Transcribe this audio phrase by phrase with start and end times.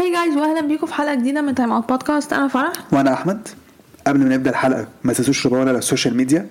[0.00, 2.72] Hi guys واهلا بيكم في حلقة جديدة من Time Out Podcast أنا فرح.
[2.92, 3.48] وأنا أحمد.
[4.06, 6.46] قبل ما نبدأ الحلقة ما تنسوش تتابعونا على ال social media.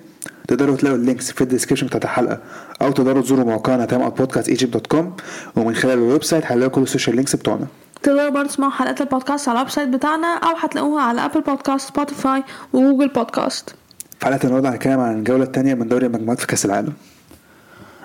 [0.48, 2.38] تقدروا تلاقوا ال links في ال description بتاعت الحلقة.
[2.82, 5.16] أو تقدروا تزوروا موقعنا Time Out Podcast Egypt dot com
[5.56, 7.66] ومن خلال ال website هتلاقوا كل ال social links بتوعنا.
[8.02, 12.44] تقدروا برضه تسمعوا حلقات البودكاست على ال website بتاعنا أو هتلاقوها على Apple Podcast Spotify
[12.72, 13.74] و Google Podcast
[14.20, 16.92] في حلقة النهارده هنتكلم عن الجوله الثانية من دوري المجموعات في كأس العالم.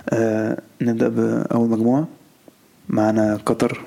[0.09, 2.07] آه نبدأ بأول مجموعة.
[2.89, 3.81] معانا قطر.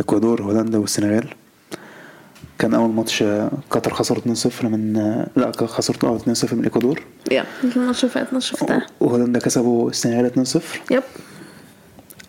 [0.00, 1.28] إكوادور هولندا والسنغال.
[2.58, 7.02] كان أول ماتش آه، قطر خسروا 2-0 من آه، لا خسروا 2-0 من إكوادور.
[7.30, 11.02] يا الماتش اللي فات شفتها وهولندا كسبوا السنغال 2-0 يب.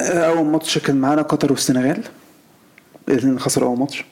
[0.01, 2.03] أول ماتش كان معانا قطر والسنغال.
[3.09, 4.05] الاثنين خسروا أول ماتش.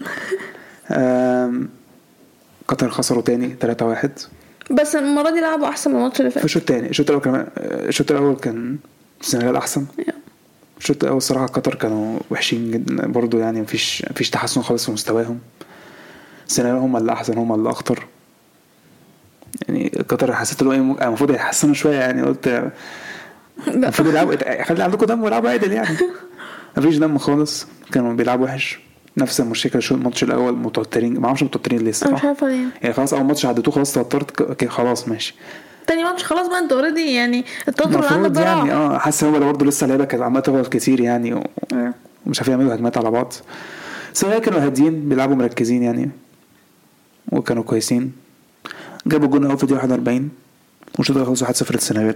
[2.68, 4.08] قطر خسروا تاني 3-1
[4.70, 7.46] بس المرة دي لعبوا أحسن من الماتش اللي في فات الشوط الثاني الشوط الأول كمان
[7.56, 8.78] الشوط الأول كان
[9.20, 9.86] السنغال أحسن.
[9.98, 10.14] يب.
[10.80, 15.38] الشوط الأول الصراحه قطر كانوا وحشين جدا برضو يعني مفيش مفيش تحسن خالص في مستواهم.
[16.48, 18.06] السنغال هم اللي أحسن هم اللي أخطر.
[19.68, 22.72] يعني قطر حسيت ان هو المفروض يتحسنوا شوية يعني قلت
[23.66, 25.96] المفروض يلعبوا خلي عندكم دم ويلعبوا عادل يعني.
[26.76, 27.66] مفيش دم خالص.
[27.92, 28.78] كانوا بيلعبوا وحش.
[29.16, 31.20] نفس المشكلة شو الماتش الأول متوترين.
[31.20, 32.66] ما أعرفش متوترين ليه أنا مش الصراحه عارفة ليه.
[32.82, 35.34] يعني خلاص أول ماتش عديتوه خلاص توترت خلاص ماشي.
[35.90, 38.72] تاني ماتش خلاص بقى انت already يعني التوتر اللي عندك يعني.
[38.72, 41.94] آه حاسس إن هو برضه لسه اللعيبه كانت عمالة تغلط كتير يعني و- آه.
[42.26, 43.32] ومش عارفين يعملوا هجمات على بعض
[44.12, 46.10] السنغال كانوا هاديين بيلعبوا مركزين يعني
[47.32, 48.12] وكانوا كويسين
[49.06, 50.30] جابوا جون اول في الدقيقه 41
[50.98, 52.14] والشوط الأول خلصوا 1-0 للسنغال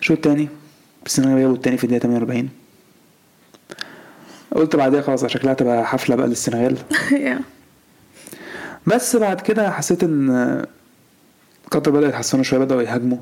[0.00, 0.48] الشوط الثاني
[1.06, 2.48] السنغال جابوا الثاني في الدقيقة 48
[4.54, 6.76] قلت بعدها خلاص شكلها تبقى حفلة بقى للسنغال.
[8.86, 10.64] بس بعد كده حسيت إن
[11.74, 13.18] قطر بدأوا يتحسنوا شوية بدأوا يهاجموا.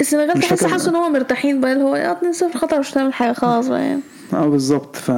[0.00, 2.16] السنغال تحس حاسس إن هو مرتاحين بقى اللي هو يا
[2.52, 4.00] 2-0 خطر مش هتعمل حاجة خلاص بقى يعني.
[4.32, 4.96] آه بالظبط.
[4.96, 5.10] ف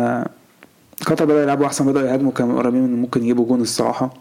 [1.07, 4.15] قطر بدأوا يلعبوا أحسن بدأوا يهاجموا كانوا قريبين من ممكن يجيبوا جون الصراحة.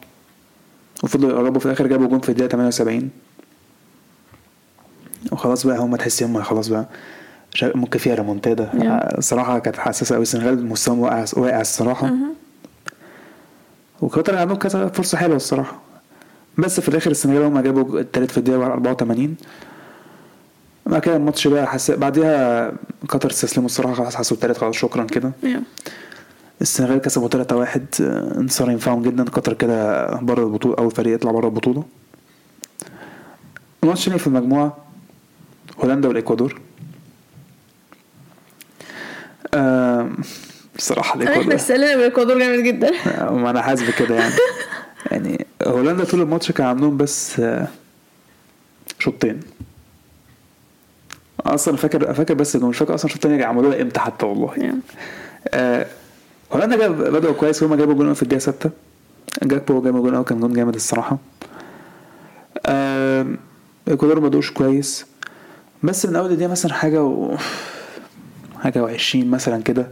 [1.04, 3.10] وفضلوا يقربوا في الآخر جابوا جون في الدقيقة 78
[5.32, 6.86] وخلاص بقى هم تحس هم خلاص بقى
[7.64, 8.70] ممكن فيها ريمونتادا.
[8.74, 9.18] Yeah.
[9.18, 12.14] الصراحة كانت حساسة قوي السنغال مستواهم واقع واقع الصراحة.
[14.02, 15.80] وقطر عندهم كذا فرصة حلوة الصراحة.
[16.58, 19.36] بس في الآخر السنغال هم جابوا التالت في الدقيقة 84
[20.86, 21.92] بعد كده الماتش بقى حس...
[21.92, 22.72] بعدها
[23.10, 25.32] قطر استسلموا الصراحة خلاص حسوا التالت خلاص شكرا كده.
[26.62, 27.86] السنغال كسبوا 3 1
[28.38, 29.24] انتصار ينفعهم جدا.
[29.24, 31.84] قطر كده بره البطولة أول فريق يطلع بره البطولة.
[33.84, 34.78] الماتش الثاني في المجموعة
[35.84, 36.62] هولندا والإكوادور.
[39.54, 40.18] آم،
[40.76, 42.92] الصراحة إحنا الاكوادور استقلينا بالاكوادور جامد جدا.
[43.32, 44.34] ما أنا حاسس بكده يعني.
[45.12, 47.68] يعني هولندا طول الماتش كان عندهم بس آه،
[49.00, 49.40] شوطتين
[51.46, 54.54] أصلا فاكر فاكر بس إنه مش فاكر أصلا الشوط الثاني عملوها إمتى حتى والله.
[54.58, 54.76] Yeah.
[55.48, 55.86] آه،
[56.54, 58.70] هولندا جاب بدأوا كويس هما جابوا جون في الدقيقة 6
[59.44, 61.18] جاكبو جاب جون أول كان جون جامد الصراحة.
[62.66, 63.28] آه،
[63.88, 65.06] الإكوادور ما بدوش كويس.
[65.84, 67.38] بس من أول الدقيقة مثلا حاجة و
[68.60, 69.88] حاجة وعشرين مثلا كده.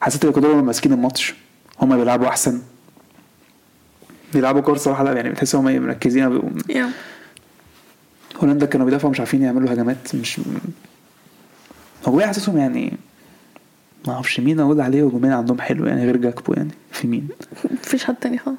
[0.00, 1.34] حسيت الإكوادور هما ماسكين الماتش.
[1.80, 2.62] هما بيلعبوا أحسن.
[4.34, 6.42] بيلعبوا كورة صراحة لا يعني بتحس هما مركزين أوي.
[6.68, 6.90] يا.
[8.42, 10.40] هولندا كانوا بيدافعوا مش عارفين يعملوا هجمات مش
[12.06, 12.92] هجومية حاسسهم يعني؟
[14.06, 17.28] ما أعرفش مين أقول عليه هجوميا عندهم حلو يعني غير جاكبو يعني في مين؟
[17.70, 18.58] مفيش حد تاني خالص.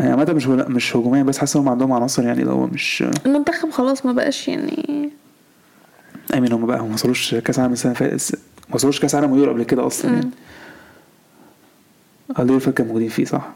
[0.00, 3.70] يعني عامة مش مش هجوميا بس حاسس هم عندهم عناصر يعني لو هو مش المنتخب
[3.70, 5.10] خلاص ما بقاش يعني
[6.34, 8.38] I mean هم بقى هم ما وصلوش كأس عالم السنة اللي فاتت
[8.68, 10.30] ما وصلوش كأس عالم ويورو قبل كده أصلا يعني.
[12.38, 13.48] دول كانوا موجودين فيه صح؟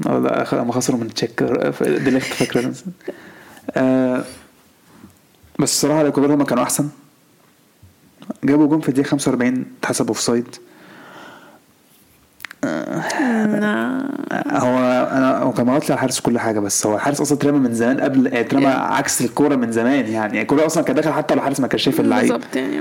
[0.00, 1.42] لا هم خسروا من تشيك
[1.82, 2.72] دي ليخت فاكرة.
[3.70, 4.24] آه
[5.58, 6.88] بس الصراحه الاكوادور هم كانوا أحسن.
[8.44, 10.46] جابوا جون في الدقيقة 45 اتحسب offside.
[12.64, 12.66] أنا-
[14.62, 14.78] هو
[15.12, 18.00] أنا هو كان مغطي على الحارس كل حاجة بس هو الحارس أصلا اترمى من زمان
[18.00, 18.66] قبل اترمى.
[18.66, 20.40] عكس الكورة من زمان يعني.
[20.42, 22.32] الكوره أصلا كان داخل حتى لو الحارس ما كانش شايف اللعيب.
[22.32, 22.80] بالظبط يعني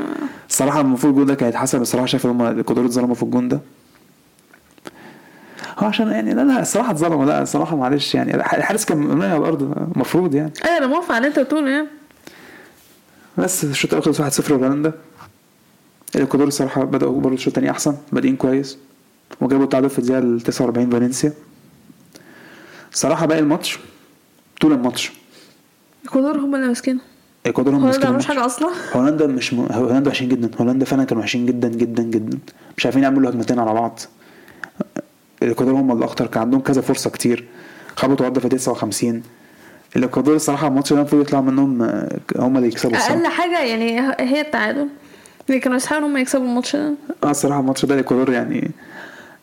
[0.49, 3.59] الصراحه المفروض الجون ده كان يتحسب الصراحه شايف إن هم اتظلموا في الجون ده.
[5.87, 7.25] عشان يعني لا لا الصراحة اتظلموا.
[7.25, 9.61] لا الصراحة معلش يعني الحارس كان مرمي على الأرض
[9.95, 10.53] المفروض يعني.
[10.65, 11.87] أيوه أنا موافقه على اللي أنت بتقوله يعني.
[13.37, 14.91] بس الشوط الأول خلص 1-0 لهولندا
[16.15, 18.77] الإكوادور الصراحة بدأوا برضه الشوط الثاني أحسن بادئين كويس
[19.41, 21.33] وجابوا التعادل في الدقيقة ال 49 فالنسيا.
[22.93, 23.79] الصراحة باقي الماتش
[24.61, 25.11] طول الماتش.
[26.03, 26.99] الاكوادور هم اللي ماسكينه.
[27.45, 28.25] الاكوادور هم ماسكين الماتش.
[28.25, 29.67] حاجة أصلا؟ هولندا مش م...
[29.71, 30.51] هولندا وحشين جدا.
[30.61, 32.37] هولندا فعلا كانوا وحشين جدا جدا جدا.
[32.77, 33.99] مش عارفين يعملوا هجمتين على بعض.
[35.43, 37.45] الاكوادور هم اللي اخطر كان عندهم كذا فرصة كتير.
[37.95, 39.23] خبطوا عرضه في 59
[39.95, 43.15] الاكوادور الصراحة الماتش ده المفروض يطلع منهم آه، هم اللي يكسبوا الصراحة.
[43.15, 44.87] أقل حاجة يعني هي التعادل.
[45.49, 46.93] اللي كانوا يستحقوا ان هم يكسبوا الماتش ده.
[47.23, 48.71] آه الصراحة الماتش ده الاكوادور يعني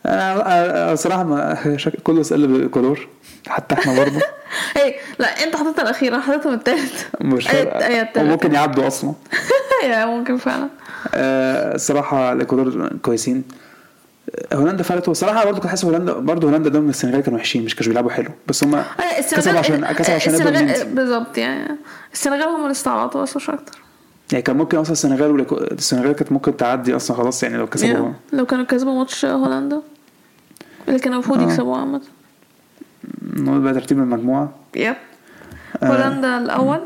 [0.05, 1.93] أنا صراحة ما شك...
[2.03, 3.07] كله سأل بالاكوادور
[3.47, 4.19] حتى إحنا برضه.
[4.77, 7.07] اي لا أنت حطيتها الاخير أنا حطيتهم التالت.
[7.21, 8.17] مش التالت.
[8.17, 9.13] وممكن يعدوا أصلا.
[9.89, 10.67] يا ممكن فعلا.
[11.13, 13.43] آه، الصراحة الاكوادور كويسين.
[13.49, 13.66] آه،
[14.53, 17.87] هولندا فعلت الصراحه برضه كنت حاسس هولندا برضه هولندا قدام السنغال كانوا وحشين مش كانوا
[17.89, 18.29] بيلعبوا حلو.
[18.47, 18.83] بس هم أي،
[19.31, 20.95] كسبوا عشان كسبوا عشان يبقوا السنغال.
[20.95, 21.75] بالظبط يعني
[22.13, 23.77] السنغال هم اللي استعبطوا بس مش أكتر.
[24.31, 28.09] يعني كان ممكن أصلا السنغال والإكو- السنغال كانت ممكن تعدي أصلا خلاص يعني لو كسبوا
[28.11, 28.35] Yeah.
[28.35, 29.81] لو كانوا كسبوا ماتش هولندا
[30.87, 31.43] اللي كانوا المفروض آه.
[31.43, 32.01] يكسبوه عامة.
[33.33, 34.49] نقول بقى ترتيب المجموعة.
[34.75, 34.95] Yep.
[35.83, 35.85] آه.
[35.87, 36.79] هولندا الأول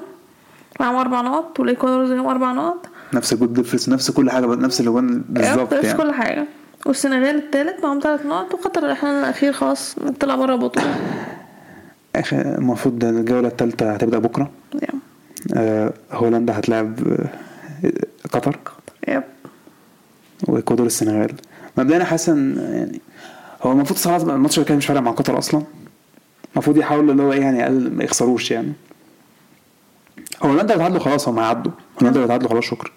[0.80, 2.86] معاهم أربع نقط والإكوادور زيهم أربع نقط.
[3.14, 5.98] نفس ال goal difference نفس كل حاجة نفس الاجوان بالظبط نفس يعني.
[5.98, 6.46] كل حاجة.
[6.86, 10.96] والسنغال التالت معاهم ثلاث نقط وقطر الإحلال الأخير خلاص طلع بره البطولة
[12.32, 14.52] المفروض الجولة الثالثه هتبدأ بكرة.
[14.76, 15.00] يب.
[15.56, 17.92] آه، هولندا هتلاعب آه،
[18.34, 18.60] قطر.
[19.08, 19.24] يب.
[20.48, 21.34] واكوادور السنغال.
[21.78, 23.02] مبدئيا حاسس إن يعني
[23.64, 25.64] هو المفروض صراحة الماتش اللي كان مش فارق مع قطر أصلا.
[26.54, 28.74] المفروض يحاولوا اللي هو إيه يعني أقل ما يخسروش يعني.
[30.44, 31.72] هولندا لو تعادلوا خلاص هم هيعدوا.
[32.02, 32.92] هولندا لو تعادلوا خلاص شكرا.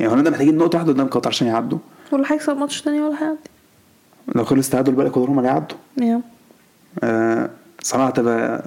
[0.00, 1.78] يعني هولندا محتاجين نقطة واحدة قدام قطر عشان يعدوا.
[2.12, 3.38] واللي هيكسب ماتش تاني ولا هيعدي
[4.34, 5.76] لو خلص تعادل بقى الاكوادور هم اللي هيعدوا.
[5.96, 6.20] Yep
[7.04, 7.50] آه
[7.82, 8.62] صراحة تبقى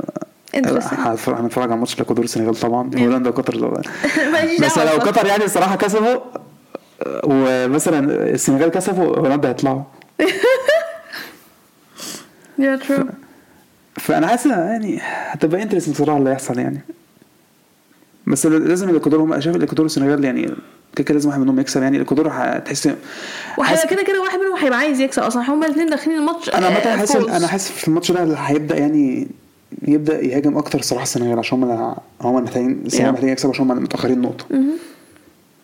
[0.58, 0.94] Interesting.
[1.30, 2.92] هنتفرج على ماتش الاكوادور السنغال طبعا.
[2.98, 3.54] هولندا وقطر
[4.62, 5.00] بس لو.
[5.00, 6.20] قطر يعني الصراحه كسبوا
[7.24, 9.82] ومثلا السنغال كسبوا هولندا هيطلعوا.
[12.60, 13.06] Yeah true
[13.96, 16.80] فأنا حاسس يعني هتبقى interesting بصراحه اللي هيحصل يعني.
[18.28, 20.50] بس لازم الاكوادور هم شايف الاكوادور والسنغال يعني
[20.96, 24.56] كده كده لازم واحد منهم يكسب يعني الاكوادور هتحس وهيبقى حاسس- كده كده واحد منهم
[24.58, 27.30] هيبقى عايز يكسب أصلا هما الاثنين داخلين الماتش أنا آه، عامه حاسس فوز.
[27.30, 29.28] أنا حاسس في الماتش ده اللي هيبدأ يعني
[29.88, 33.12] يبدأ يهاجم أكتر صراحة السنغال عشان هم هم محتاجين السنغال.
[33.12, 34.46] محتاجين يكسبوا عشان هم متأخرين نقطة.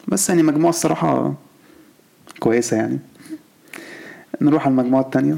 [0.08, 1.34] بس يعني مجموعة الصراحة
[2.40, 3.00] كويسة يعني.
[4.42, 5.38] نروح على المجموعة الثانية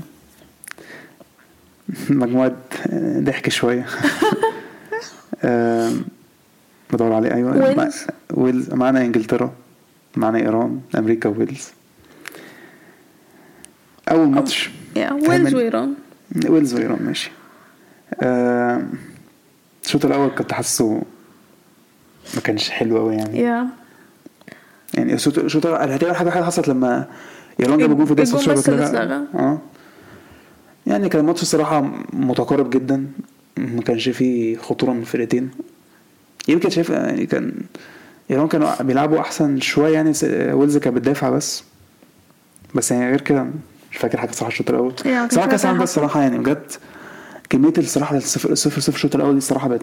[2.10, 2.56] مجموعة
[3.20, 3.86] ضحك شوية.
[6.94, 7.92] بدور عليه أيوه.
[8.34, 9.52] ويلز معانا إنجلترا.
[10.18, 11.68] معانا إيران أمريكا ويلز.
[14.12, 15.94] أول ماتش Yeah ويلز وإيران.
[16.50, 17.32] ويلز وإيران ماشي.
[18.24, 18.90] آم،
[19.86, 21.02] الشوط الأول كنت حاسه
[22.36, 23.40] ما كانش حلو قوي يعني.
[23.40, 23.68] Yeah.
[24.94, 27.08] يعني الشوط هتبقى حاجة حاجة حصلت لما
[27.60, 29.04] ايران جابوا جون في الدقيقه الجون 16 بس اللي واتلغى.
[29.04, 29.28] اتلغى.
[29.44, 29.62] آه.
[30.88, 31.82] يعني كان الماتش الصراحة
[32.14, 33.08] متقارب جدا.
[33.58, 35.52] ما كانش فيه خطورة من الفرقتين.
[36.48, 37.54] يمكن شايف يعني كان
[38.34, 40.14] ايران كانوا بيلعبوا أحسن شوية يعني
[40.54, 41.64] ويلز كانت بتدافع بس.
[42.76, 43.46] بس يعني غير كده
[43.92, 44.94] مش فاكر حاجة صراحة الشوط الأول.
[45.06, 45.84] يعني صراحة كاس العالم ده.
[45.84, 46.72] الصراحة يعني بجد
[47.50, 49.82] كمية الصراحة الصفر الصفر صفر الشوط الأول دي الصراحة بقت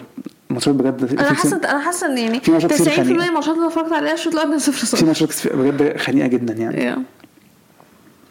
[0.51, 3.23] ماتشات بجد أنا في- حاسة أنا حاسة إن يعني في ماتشات كتير 90% من.
[3.23, 6.85] الماتشات اللي اتفرجت عليها الشوط الأول كان 0 في 0 ماتشات بجد خنيقة جدا يعني.
[6.85, 6.99] يا.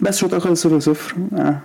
[0.02, 1.60] بس الشوط الأول خلص 0 0 آه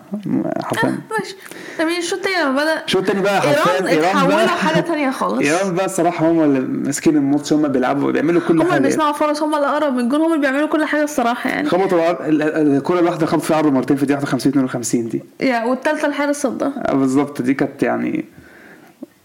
[0.62, 0.98] حرفيا.
[1.18, 1.36] ماشي.
[1.78, 5.40] طب الشوط التاني لما بدا الشوط الثاني بقى إيران حرفيا ايران اتحولوا حاجة تانية خالص.
[5.48, 8.82] إيران بقى الصراحة هم اللي ماسكين الماتش هم بيلعبوا بيعملوا كل هم اللي حاجة.
[8.82, 11.68] بيصنعوا فرص هم اللي أقرب من الجون هم اللي بيعملوا كل حاجة الصراحة يعني.
[11.68, 15.22] خبطوا الكرة الواحدة خبط فيها عرض مرتين في الدقيقه 51 52 دي.
[15.40, 17.42] Yeah والتالتة الحارس صدها آه، بالظبط.
[17.42, 18.24] دي كانت يعني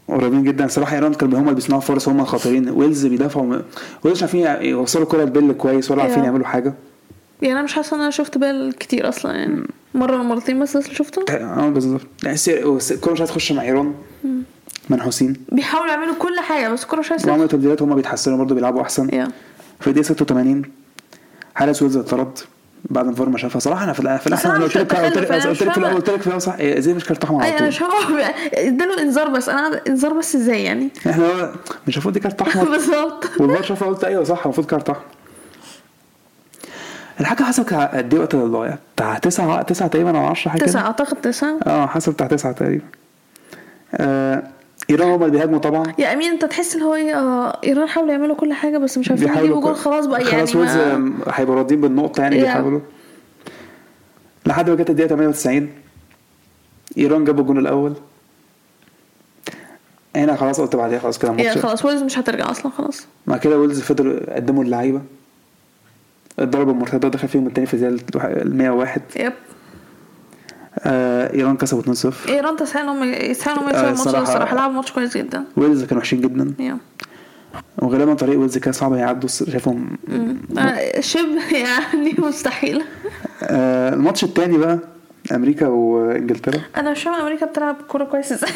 [0.08, 0.68] قريبين جدا.
[0.68, 3.46] صراحة إيران كانوا هم اللي بيصنعوا فرص هم خطيرين ويلز بيدافعوا
[4.04, 6.24] ويلز مش عارفين يوصلوا الكره لبيل كويس ولا عارفين.
[6.24, 6.74] يعملوا حاجة.
[7.42, 9.64] يعني أنا مش حاسة إن أنا شفت بيل كتير أصلا يعني
[9.94, 12.02] مرة ولا مرتين بس اللي شفته آه بالظبط.
[12.24, 12.38] يعني
[12.92, 13.94] الكره مش هتخش مع إيران
[14.90, 15.34] منحوسين.
[15.52, 19.10] بيحاولوا يعملوا كل حاجة بس الكوره مش عايزه وعملوا تبديلات هم بيتحسنوا برضه بيلعبوا أحسن.
[19.14, 19.28] Yeah.
[19.80, 20.62] في الدقيقه 86
[21.56, 22.40] حارس ويلز اتطرد
[22.90, 23.60] بعد ما فار ما شافها.
[23.60, 26.38] صراحة أنا في أنا أنا مش قلت لك قلت لك قلت لك مش قلت لك
[26.38, 26.56] صح.
[26.60, 28.22] إزاي مش كارت احمر على أنا طول مش فاهمه
[28.54, 29.50] اداله انذار بس.
[29.50, 31.52] أنا انذار بس إزاي يعني؟ إحنا
[31.88, 33.26] مش المفروض دي كارت احمر بالظبط.
[33.40, 35.04] والفار شافها قلت أيوه صح المفروض كارت احمر
[37.20, 40.68] الحاجة حسب قد إيه وقت الضايع؟ بتاع 9 9 تقريبا أو 10 حاجة كده.
[40.70, 41.60] تسعة أعتقد تسعة.
[41.68, 42.84] آه حسب بتاع 9 تقريبا.
[43.94, 44.44] آه
[44.90, 45.94] إيران هم اللي بيهاجموا طبعا.
[45.98, 48.98] Yeah I mean أنت تحس اللي هو إيه آه، إيران حاولوا يعملوا كل حاجة بس
[48.98, 50.96] مش عارفين يجيبوا جول خلاص بقى خلاص يعني ويلز ما...
[50.96, 52.40] آم، هيبقوا راضيين بالنقطة يعني.
[52.42, 52.80] بيحاولوا.
[54.46, 55.70] لحد ما جت الدقيقة 98
[56.98, 57.94] إيران جابوا الجون الأول.
[60.16, 61.58] هنا خلاص قلت بعديها خلاص كده yeah الماتش.
[61.58, 63.06] خلاص ويلز مش هترجع أصلا خلاص.
[63.28, 65.02] مع كده ويلز فضلوا يقدموا اللعيبة.
[66.40, 69.34] الضربة المرتدة دخل فيهم التاني في الدقيقه ال 101 Yep.
[70.80, 74.92] آه إيران كسبوا 2-0 إيران هم ان هم آه، يكسبوا الماتش الصراحة- الصراحة لعبوا ماتش
[74.92, 75.44] كويس جدا.
[75.58, 76.54] ويلز كانوا وحشين جدا.
[77.78, 79.98] وغالبا طريق ويلز كان صعب يعدوا شايفهم.
[80.60, 82.84] آه، شبه يعني مستحيل.
[83.44, 84.80] آه الماتش التاني بقى
[85.32, 86.62] أمريكا وإنجلترا.
[86.78, 88.50] أنا مش فاهمه أمريكا بتلعب كورة كويس إزاي.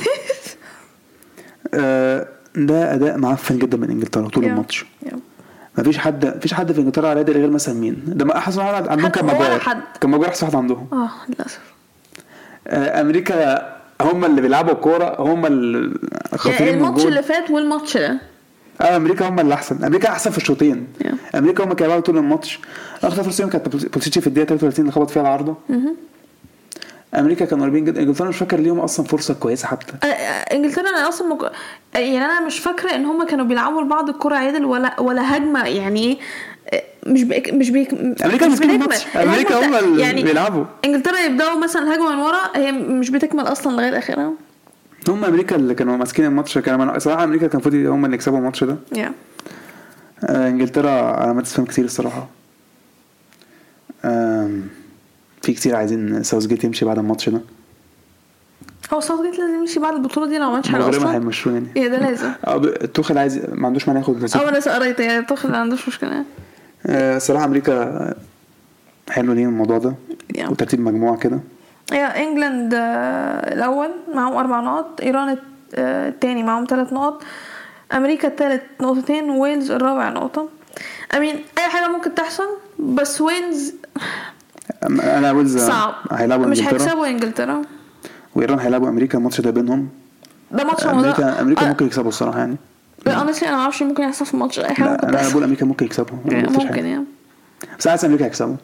[1.74, 4.46] آه ده أداء معفن جدا من إنجلترا طول.
[4.46, 4.86] الماتش.
[5.78, 5.82] Yeah.
[5.84, 9.08] مفيش حد مفيش حد في انجلترا على غير مثلا مين ده ما احسن واحد عندهم
[9.08, 9.60] كان ماجواير.
[10.02, 11.60] كان ماجواير احسن واحد عندهم آه للاسف
[12.68, 13.68] آه، أمريكا
[14.02, 15.78] هم اللي بيلعبوا الكوره هم اللي
[16.12, 18.18] يعني خطيرين الماتش اللي فات والماتش ده
[18.82, 21.36] آه أمريكا هم اللي احسن أمريكا احسن في الشوطين Yeah.
[21.36, 22.60] أمريكا هم كانوا بيلعبوا طول الماتش
[23.04, 25.56] اخطر فرصه كانت بوليسيتش في الدقيقه 33 اللي خبط فيها العارضه
[27.16, 28.02] أمريكا كانوا قريبين جدا.
[28.02, 30.08] إنجلترا مش فاكر ليهم أصلا فرصة كويسة حتى.
[30.08, 30.08] آه،
[30.56, 31.52] إنجلترا أنا أصلا مك...
[31.96, 35.68] يعني أنا مش فاكرة إن هم كانوا بيلعبوا لبعض الكره عدل ولا ولا هجمة.
[35.68, 36.20] يعني
[37.08, 39.22] مش بيك مش بيك أمريكا ماسكين بتكمل.
[39.24, 40.66] أمريكا هم اللي بيلعبوا.
[40.86, 44.34] إنجلترا يبدأوا مثلا هجمة من ورا هي مش بتكمل أصلا لغاية آخرها.
[45.08, 46.58] هم أمريكا اللي كانوا ماسكين الماتش.
[46.58, 48.76] كانوا صراحة أمريكا كان المفروض هم اللي يكسبوا الماتش ده.
[48.96, 49.00] Yeah.
[50.26, 52.28] آه، إنجلترا علامات استفهام كتير الصراحة.
[54.06, 54.68] آم،
[55.44, 57.42] في كتير عايزين ساوث جيت يمشي بعد الماتش ده.
[58.94, 61.54] هو ساوثجيت لازم يمشي بعد البطولة دي لو ما عملش حاجة غير ما أصلا؟ هيمشوه
[61.54, 61.68] يعني.
[61.78, 62.32] إيه ده لازم.
[62.48, 65.88] ب- توخل عايز ما عندوش مانع ياخد أول نصيب ناس قريت يعني تاخد ما عندوش
[65.88, 66.26] مشكلة يعني.
[66.86, 68.14] آه، الصراحه أمريكا
[69.10, 69.94] حلو ليه الموضوع ده
[70.38, 70.50] Yeah.
[70.52, 71.40] وترتيب مجموعة كده.
[71.92, 75.40] هي انجلاند آه، الأول معاهم أربع نقط إيران الت-
[75.76, 77.24] آه، التاني معاهم ثلاث نقط
[77.94, 80.50] أمريكا التالت نقطتين ويلز الرابع نقطة.
[81.18, 82.48] امين أي حاجة ممكن تحصل
[82.80, 83.74] بس ويلز
[84.84, 85.94] أنا ويلز صعب.
[86.12, 87.62] هيلعبوا مش هيكسبوا إنجلترا؟
[88.36, 89.90] وإيران هيلعبوا أمريكا الماتش ده بينهم.
[90.52, 92.58] ده ماتش أمريكا أمريكا ممكن يكسبوا الصراحة يعني.
[93.08, 94.60] honestly أنا ما أعرفش ممكن يحصل في الماتش.
[94.60, 96.18] أي حاجة لا أنا بقول أمريكا ممكن يكسبوا.
[96.26, 96.86] يعني ممكن.
[96.86, 97.06] يعني.
[97.80, 98.56] بس عايز أمريكا يكسبوا.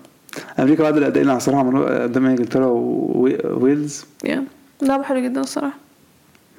[0.60, 4.40] أمريكا بعد الأداء اللي الصراحه عملوه قدام إنجلترا وويلز yeah.
[4.82, 5.78] لعبة حلو جدا الصراحة.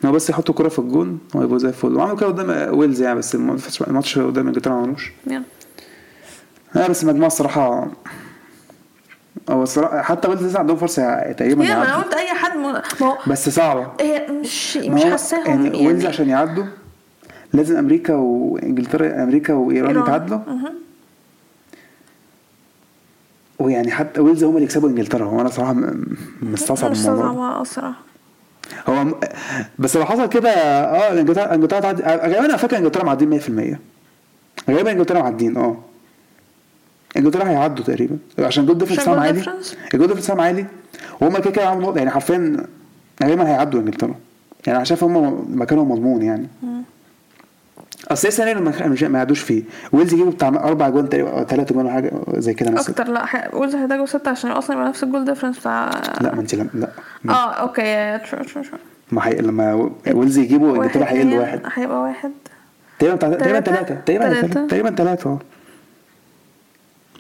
[0.05, 1.97] هو بس يحطوا كرة في الجون ويبقوا زي الفل.
[1.97, 5.13] وعملوا كده قدام ويلز يعني بس الماتش قدام إنجلترا ما عملوش.
[6.75, 7.89] لا بس المجموعة الصراحة
[9.51, 12.63] هو الصراحة حتى ويلز لسه عندهم فرصة تقريبا ما أنا قلت أي حد م...
[12.63, 13.87] ما هو بس صعبة.
[14.01, 15.87] هي مش ما مش هو حاساهم يعني.
[15.87, 16.65] ويلز يعني عشان يعدوا
[17.53, 19.99] لازم أمريكا وإنجلترا أمريكا وإيران.
[20.01, 20.39] يتعادلوا.
[23.59, 25.25] ويعني حتى ويلز هم اللي يكسبوا إنجلترا.
[25.25, 27.27] هو أنا صراحة م- مستصعب مش الموضوع.
[27.33, 28.01] صعبة الصراحة
[28.89, 29.15] هو م...
[29.79, 32.03] بس لو حصل كده آه انجلترا إنجلترا تعدي.
[32.03, 35.77] غالبا أنا فاكر إنجلترا معديين 100% غالبا إنجلترا معديين آه.
[37.17, 38.19] انجلترا هيعدوا تقريبا.
[38.39, 39.43] عشان goal difference goal عالي؟
[39.95, 40.67] ال goal difference بتاعهم عالي
[41.21, 41.99] وهم كده كده نقطة.
[41.99, 42.67] يعني حرفيا
[43.23, 44.15] غالبا هيعدوا إنجلترا.
[44.67, 46.49] يعني أنا شايف هم مكانهم مضمون يعني.
[48.09, 48.55] أصل لسه
[49.09, 49.63] ما يعدوش فيه.
[49.93, 52.91] ويلز يجيبوا بتاع أربع جوان تقريبا أو ثلاث جوان حاجة زي كده مثلا.
[52.91, 53.09] أكتر.
[53.09, 55.91] لا ويلز هيحتاجوا ستة عشان أصلا يبقى نفس ال goal difference بتاع
[56.21, 56.89] لا ما انت لا لا.
[57.29, 58.19] آه okay.
[58.19, 58.79] true true true
[59.13, 59.35] ما حي...
[59.35, 61.61] لما ويلز يجيبوا إنجلترا هيقل واحد.
[61.75, 62.31] هيبقى واحد.
[62.99, 64.29] تقريبا تقريبا؟ ثلاثة تقريبا.
[64.29, 65.39] تلاتة؟ تقريبا ثلاثة آه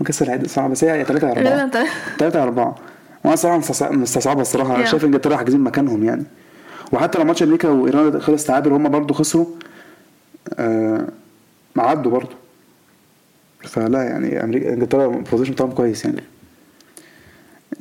[0.00, 1.68] مكسر العد صعب بس هي يا ثلاثة يا غالبا أربعة.
[1.70, 1.90] تلاتة.
[2.18, 2.76] ثلاثة يا أربعة.
[3.24, 4.76] وأنا صراحة مستصع- مستصعبها الصراحة.
[4.76, 4.88] أنا Yeah.
[4.88, 6.24] شايف إنجلترا حاجزين مكانهم يعني.
[6.92, 9.46] وحتى لو ماتش أمريكا وإيران خلص تعادل هم برضه خسروا
[10.58, 11.06] آه
[11.76, 12.36] عدوا برضه
[13.62, 16.22] فلا يعني أمريكا إنجلترا ال position بتاعهم كويس يعني.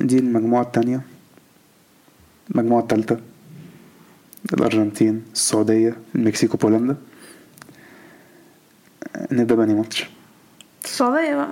[0.00, 1.00] دي المجموعة التانية.
[2.50, 3.16] المجموعة التالتة.
[4.52, 6.96] الأرجنتين السعودية المكسيك وبولندا
[9.32, 10.10] نبدأ بأنهي ماتش؟
[10.84, 11.50] السعودية بقى.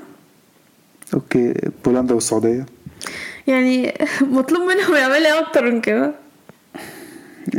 [1.14, 1.54] okay
[1.84, 2.66] بولندا والسعودية.
[3.46, 6.14] يعني مطلوب منهم يعملوا إيه أكتر من كده؟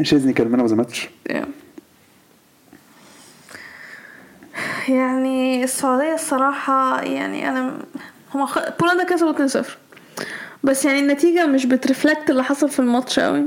[0.01, 1.09] تشيزني كان the match.
[4.89, 7.77] يعني السعودية الصراحة يعني أنا
[8.33, 8.59] هما خ...
[8.79, 9.65] بولندا كسبوا 2-0
[10.63, 13.45] بس يعني النتيجة مش بترفلكت اللي حصل في الماتش قوي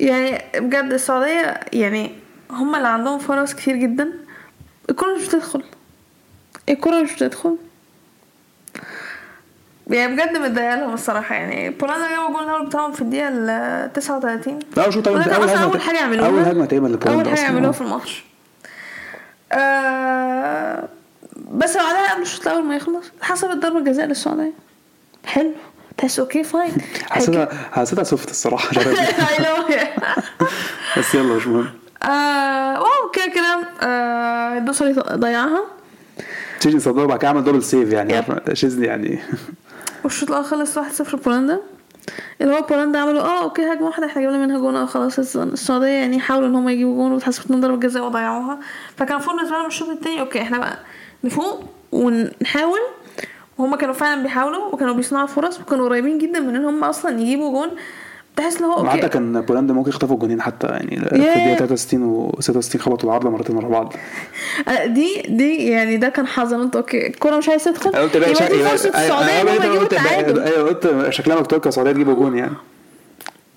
[0.00, 2.10] يعني بجد السعودية يعني
[2.50, 4.12] هما اللي عندهم فرص كتير جدا.
[4.90, 5.62] الكرة مش بتدخل.
[6.68, 7.56] الكرة مش بتدخل.
[9.90, 14.58] يعني بجد متضايقة لهم الصراحة يعني بولندا جابوا الجول الأول بتاعهم في الدقيقة ال 39
[14.76, 17.44] لا شو وده كان أصلا أول حاجة يعملوها أول هجمة تقريبا لبولندا حاجة أصلاً.
[17.46, 18.24] يعملوها في الماتش.
[19.52, 20.88] آه
[21.52, 24.52] بس بعدها قبل الشوط الأول ما يخلص حسبت ضربة جزاء للسعودية.
[25.26, 25.50] حلو.
[25.98, 26.72] تحس okay fine
[27.10, 29.94] حسيتها حسيتها soft ليه.
[30.98, 31.68] بس يلا مش مهم.
[32.02, 35.64] آه wow كده كده آه الدوسري ضيعها.
[36.60, 38.12] تشيزني صدها وبعد كده عمل double save يعني.
[38.14, 38.24] yep.
[38.28, 39.18] عارفة، تشيزني يعني.
[40.04, 41.60] والشوط الأول خلص 1-0 بولندا.
[42.40, 45.36] اللي هو بولندا عملوا آه okay هجمة واحدة إحنا جبنا منها جون آه خلاص الس-
[45.36, 48.58] السعودية يعني حاولوا إن هم يجيبوا جون واتحسبت لهم ضربة جزاء وضيعوها.
[48.96, 50.78] فكان المفروض بالنسبة لهم الشوط التاني okay إحنا بقى
[51.24, 52.78] نفوق ونحاول.
[53.58, 57.50] وهم كانوا فعلا بيحاولوا وكانوا بيصنعوا فرص وكانوا قريبين جدا من إن هم أصلا يجيبوا
[57.52, 57.70] جون.
[58.34, 59.08] بتحس إن هو okay.
[59.08, 61.36] كان بولندا ممكن يخطفوا الجونين حتى يعني في yeah.
[61.36, 63.94] الدقيقة 63 و 66 خبطوا العارضة مرتين ورا بعض.
[64.68, 66.54] آه، دي دي يعني ده كان حظ.
[66.54, 69.56] إن انت okay الكورة مش عايزة تدخل؟ قلت بقى فرصه أيوة، السعودية إن أيوة، هم
[69.56, 72.54] يجيبوا قلت بقى- التعادل أيوه قلت شكلها مكتوب السعودية تجيبوا جون يعني.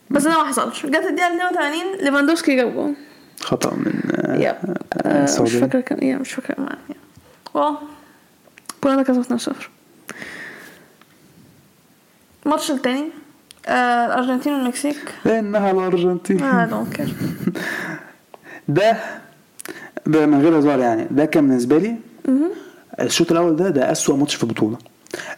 [0.10, 2.96] بس ده ما حصلش جت الدقيقة 82 ليفاندوسكي جاب جون.
[3.42, 4.76] خطأ من آه، yep.
[5.06, 6.78] آه، مش فاكرة كان إيه مش فاكرة ما-
[7.56, 7.78] آه
[8.84, 9.70] بولندا كسبت 2-0
[12.46, 13.04] الماتش التاني.
[13.68, 14.98] الارجنتين والمكسيك.
[15.26, 16.44] انها الأرجنتين.
[16.44, 17.14] آه don't care
[18.68, 18.98] ده
[20.08, 21.08] ده من غير هزار يعني.
[21.12, 21.96] ده كان بالنسبة لي
[23.02, 24.78] الشوط الأول ده ده أسوأ ماتش في البطولة.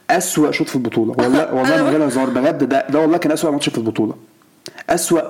[0.10, 1.12] أسوأ شوط في البطولة.
[1.24, 4.16] والله والله من غير هزار بجد ده ده والله كان أسوأ ماتش في البطولة.
[4.90, 5.22] اسوأ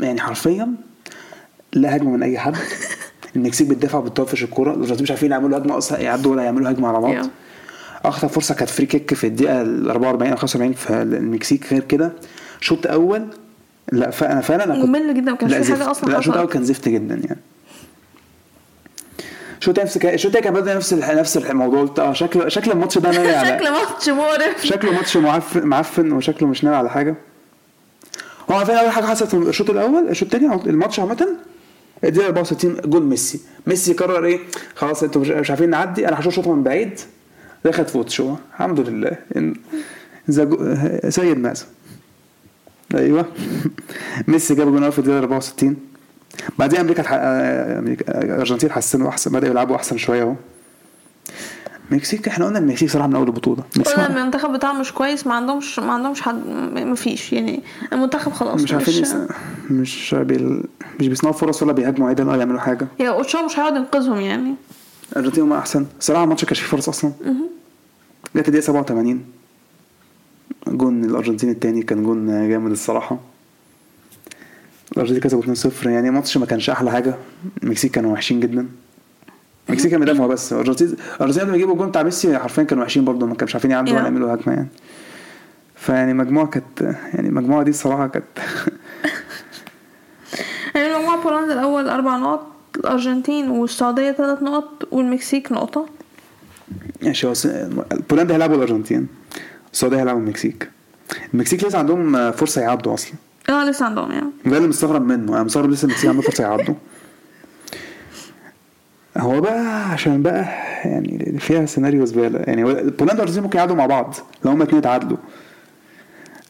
[0.00, 0.68] يعني حرفيا
[1.72, 2.56] لا هجمة من أي حد.
[3.36, 7.00] المكسيك بتدافع وبتطفش الكوره الارجنتين مش عارفين يعملوا هجمة أصلا يعدوا ولا يعملوا هجمة على
[7.00, 7.26] بعض.
[8.04, 11.72] أخطر فرصة كانت free kick في الدقيقة ال 44 أو 45 في المكسيك.
[11.72, 12.12] غير كده
[12.64, 13.26] شوط أول.
[13.92, 15.90] لا فانا فعلا أنا كنت- ممل جدا ما كانش في حاجة.
[15.90, 16.52] أصلا لا الشوط الأول حصلت.
[16.54, 17.40] كان زفت جدا يعني.
[19.60, 23.10] الشوط الثاني نفس الشوط كان بدأ نفس نفس الموضوع قلت آه شكل شكل الماتش ده
[23.16, 24.66] ناوي على شكل ماتش مقرف.
[24.66, 27.14] شكله ماتش معفن معفن وشكله مش ناوي على حاجة.
[28.50, 31.28] هو عارفين أول حاجة حصلت في الشوط الأول الشوط الثاني الماتش عامة؟
[32.04, 33.40] الدقيقه 64 جول ميسي.
[33.66, 34.38] ميسي قرر إيه؟
[34.74, 36.08] خلاص أنتوا مش- عارفين نعدي.
[36.08, 37.00] أنا هشوط شوط من بعيد.
[37.64, 39.16] دخلت فوت شو؟ الحمد لله.
[41.08, 41.64] سيد ماذا
[42.94, 43.26] أيوه.
[44.28, 45.76] ميسي جاب جول في الدقيقة 64
[46.58, 47.12] بعدين أمريكا تح...
[47.12, 50.34] آه، آه، الارجنتين حسنوا أحسن بدأوا يلعبوا أحسن شوية أهو.
[51.90, 53.62] المكسيك إحنا قلنا المكسيك صراحة من أول البطولة.
[53.86, 56.34] قلنا المنتخب بتاعهم مش كويس ما عندهمش ما عندهمش حد
[56.74, 59.14] ما فيش يعني المنتخب خلاص مش عارفين يس...
[59.70, 60.62] مش بيل...
[61.00, 62.86] مش بيصنعوا فرص ولا بيهاجموا عدل ولا يعملوا حاجة.
[63.00, 64.54] يا اوتشو مش هيقعد ينقذهم يعني.
[65.12, 65.86] الارجنتين هم أحسن.
[66.00, 67.12] صراحة الماتش كانش فيه فرص أصلا.
[68.36, 69.24] جت الدقيقة 87
[70.68, 73.18] جون الأرجنتين التاني كان جون جامد الصراحة.
[74.92, 75.42] الأرجنتين كسبوا
[75.82, 77.14] 2-0 يعني الماتش ما كانش أحلى حاجة.
[77.62, 78.66] المكسيك كانوا وحشين جدا.
[79.68, 80.52] المكسيك كانوا بيدافعوا بس.
[80.52, 83.26] الارجنتين الأرجنتين لما يجيبوا الجون بتاع ميسي حرفيا كانوا وحشين برضه.
[83.26, 84.02] ما كانوش عارفين يعدوا ولا.
[84.02, 84.68] يعملوا هجمة يعني.
[85.76, 86.80] فيعني مجموعة كانت
[87.14, 88.24] يعني المجموعه دي الصراحة كانت
[90.74, 95.86] يعني مجموعة بولندا الأول أربع نقط الأرجنتين والسعودية ثلاث نقط والمكسيك نقطة.
[97.02, 97.46] ماشي س-
[98.10, 99.06] بولندا هيلعبوا الأرجنتين.
[99.74, 100.70] السعودية هيلعبوا المكسيك
[101.34, 103.12] المكسيك لسه عندهم فرصة يعدوا أصلا.
[103.48, 105.34] آه لسه عندهم يعني ده اللي مستغرب منه.
[105.34, 106.74] أنا مستغرب لسه المكسيك عندهم فرصة يعدوا.
[109.16, 110.42] هو بقى عشان بقى
[110.84, 115.16] يعني فيها سيناريو زباله يعني بولندا والأرجنتين ممكن يقعدوا مع بعض لو هما اتنين اتعادلوا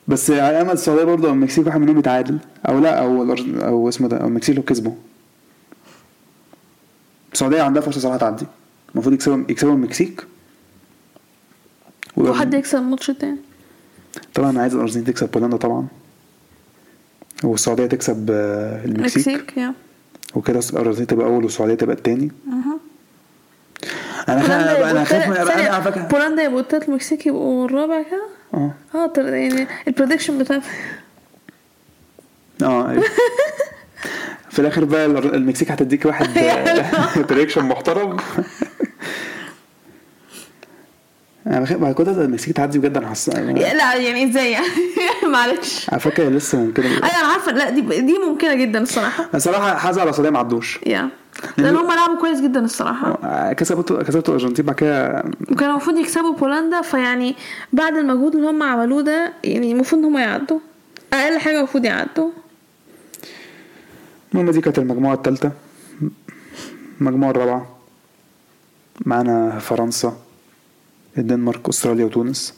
[0.08, 2.38] بس على امل السعودية برضه المكسيك واحد منهم يتعادل.
[2.68, 4.92] أو لا أو أو اسمه ده أو المكسيك لو كسبوا.
[7.32, 8.46] السعودية عندها فرصة صراحة تعدي.
[8.94, 10.24] المفروض يكسبوا يكسبوا المكسيك
[12.16, 13.36] وحد يكسب الماتش التاني.
[14.34, 15.86] طبعا أنا عايز الأرجنتين تكسب بولندا طبعا.
[17.44, 19.28] والسعودية تكسب آه، المكسيك.
[19.28, 19.74] المكسيك
[20.34, 22.32] وكده الأرجنتين تبقى أول والسعودية تبقى التاني.
[24.28, 28.26] أنا بولندا خايف أنا خايف أنا على فكره بولندا يبقوا التالت المكسيك يبقوا الرابع كده؟
[28.54, 28.72] آه.
[28.94, 30.62] آه يعني ال prediction بتاعت
[32.62, 33.04] آه أيوة.
[34.50, 36.28] في الآخر بقى المكسيك هتديك واحد
[37.30, 38.16] prediction محترم.
[41.46, 44.66] أنا بخاف بعد كده المكسيك تعدي بجد أنا حاسس لا يعني إزاي؟ يعني
[45.32, 45.90] معلش.
[45.90, 47.52] على فكره لسه ممكن أيوه أنا عارفة.
[47.52, 49.28] لا دي دي ممكنة جدا الصراحة.
[49.34, 50.80] الصراحه حاسس على السعوديه ما عدوش.
[50.86, 51.08] يا.
[51.58, 53.18] لأن هم لعبوا كويس جدا الصراحة.
[53.24, 57.34] آه، كسبت كسبت الارجنتين بعد كده وكان المفروض يكسبوا بولندا فيعني
[57.72, 60.58] بعد المجهود اللي هم عملوه ده يعني المفروض إن هم يعدوا.
[61.12, 62.30] أقل حاجة المفروض يعدوا.
[64.34, 65.52] المهم دي كانت المجموعة الثالثة
[67.00, 67.66] المجموعة الرابعة.
[69.06, 70.16] معانا فرنسا.
[71.18, 72.54] الدنمارك أستراليا وتونس.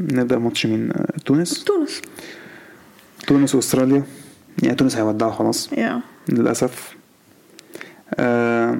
[0.00, 0.92] نبدأ ماتش مين؟
[1.26, 2.02] تونس؟ تونس.
[3.26, 4.02] تونس وأستراليا.
[4.62, 5.72] يعني تونس هيودعوا خلاص.
[5.72, 6.96] يا للأسف.
[8.14, 8.78] آه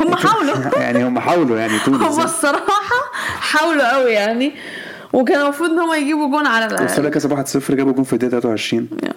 [0.00, 0.56] هم حاولوا.
[0.82, 2.00] يعني هم حاولوا يعني تونس.
[2.00, 4.52] هم الصراحة حاولوا قوي يعني.
[5.12, 8.40] وكان المفروض إن هم يجيبوا جون على استراليا الاقل كسب 1-0 جابوا جون في الدقيقة
[8.40, 9.12] 23 يا.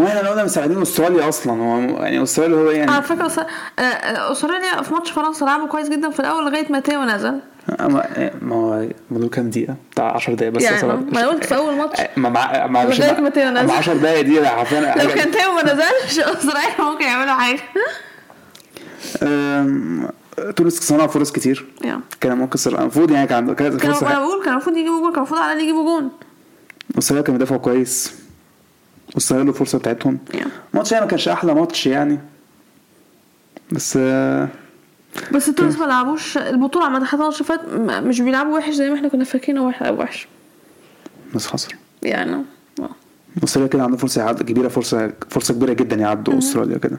[0.00, 3.46] وإحنا لو مساعدين أستراليا أصلا هو يعني أستراليا هو يعني على فكرة
[3.78, 7.40] آه، آه، أستراليا في ماتش فرنسا لعبوا كويس جدا في الأول لغاية ما تيو نزل
[7.80, 11.06] ما ما هو ما دول كام دقيقة؟ بتاع 10 دقايق بس يعني.
[11.12, 12.00] ما قلت في أول ماتش.
[12.16, 13.62] ما مع مش ما.
[13.62, 17.60] مع 10 دقايق دي حرفيا لو حاجة- كان تيو ما نزلش أستراليا ممكن يعملوا حاجة
[19.22, 20.08] أم،
[20.56, 21.66] تونس صنعوا فرص كتير.
[22.20, 23.78] كان ممكن المفروض يعني كان كانوا
[24.10, 26.10] أنا بقول كان المفروض يجيبوا جون كان المفروض على الأقل يجيبوا جون
[26.98, 28.14] أستراليا كانوا بيدافعوا كويس
[29.14, 30.18] واستغلوا الفرصة بتاعتهم.
[30.74, 32.18] الماتش يعني ما كانش أحلى ماتش يعني.
[33.72, 33.98] بس
[35.32, 37.60] بس تونس ما لعبوش البطولة عامة حتى الماتش فات
[38.04, 40.28] مش بيلعبوا وحش زي ما إحنا كنا فاكرين هو وحش وحش.
[41.34, 42.44] بس خسر يعني.
[43.44, 46.98] أستراليا كده عندها فرصة يعد كبيرة فرصة فرصة كبيرة جدا يعدوا أستراليا كده.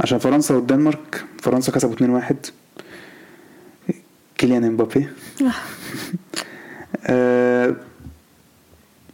[0.00, 2.34] عشان فرنسا والدنمارك فرنسا كسبوا 2-1
[4.38, 5.08] كيليان إمبابي.
[7.06, 7.76] آه،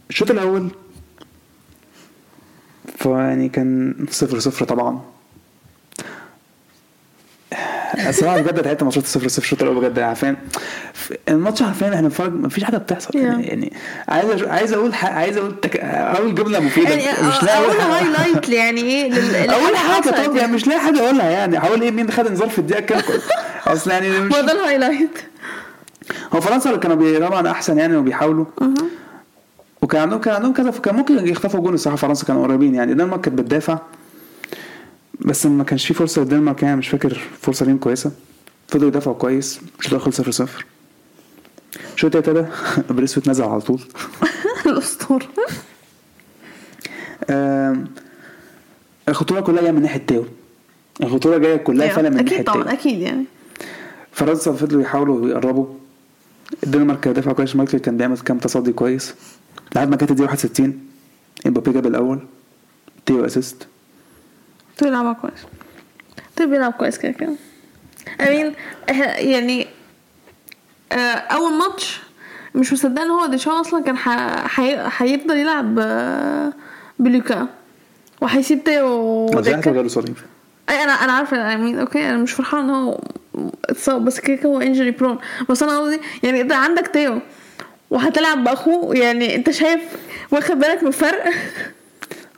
[0.09, 0.69] الشوط الأول
[3.03, 5.01] فيعني كان صفر صفر طبعا.
[8.09, 10.35] الصراحة بجد تعبت ماتشات الصفر صفر الشوط الأول بجد عارفين
[11.29, 13.17] الماتش حرفيا إحنا بنتفرج مفيش حاجة بتحصل.
[13.17, 13.73] يعني, يعني
[14.07, 15.77] عايز عايز أقول عايز أقول تك...
[15.77, 20.51] أقول جملة مفيدة يعني مش لاقي أول highlight يعني إيه؟ لل- أول حاجة طب يعني
[20.51, 23.01] مش لاقي حاجة أقولها يعني حاول إيه؟ مين خد انذار في الدقيقة كام؟
[23.67, 25.19] أصل يعني مش ما ده ال highlight
[26.35, 28.45] هو فرنسا اللي كانوا طبعا أحسن يعني وبيحاولوا.
[29.91, 30.71] وكان عندهم كان عندهم كذا.
[30.71, 32.75] كان ممكن يخطفوا جون الصراحة فرنسا كانوا قريبين.
[32.75, 33.79] يعني الدنمارك كانت بتدافع
[35.19, 38.11] بس ما كانش في فرصة للدنمارك يعني مش فاكر فرصة ليهم كويسة.
[38.67, 39.61] فضلوا يدافعوا كويس.
[39.79, 40.65] الشوط الأول 0 0
[41.95, 42.93] الشوط التاني ابتدى.
[42.93, 43.81] بريثويت نزل على طول.
[44.65, 45.27] الأسطورة.
[49.09, 50.23] الخطورة كلها جاية من ناحية تيو
[51.03, 53.25] الخطورة جاية كلها فعلا من ناحيه أكيد تيو طبعا أكيد يعني.
[54.11, 55.65] فرنسا فضلوا يحاولوا يقربوا.
[56.63, 57.55] الدنمارك دافع كويس.
[57.55, 59.13] شمايكل كان بيعمل كام تصدي كويس.
[59.75, 60.87] لحد ما كانت دي 61
[61.47, 62.19] إمبابي جاب الأول.
[63.05, 63.67] تيو assist.
[64.77, 65.41] تيو بيلعبها كويس.
[66.35, 67.33] تيو بيلعب كويس كده كده.
[68.21, 68.53] I mean
[69.17, 69.67] يعني
[70.91, 72.01] آه، أول ماتش
[72.55, 73.95] مش مصدقة إن هو ديشان أصلا كان
[74.97, 76.53] هيفضل يلعب آه،
[76.99, 77.47] بلوكاس
[78.21, 79.27] وهيسيب تيو
[79.87, 80.17] صليب
[80.69, 82.99] أي أنا أنا عارفة I mean okay أنا مش فرحانه إن هو
[83.69, 85.17] اتصاب بس كده هو injury prone
[85.49, 87.19] بس أنا قصدي يعني أنت عندك تيو.
[87.91, 89.81] وهتلعب باخوه يعني أنت شايف
[90.31, 91.23] واخد بالك من الفرق؟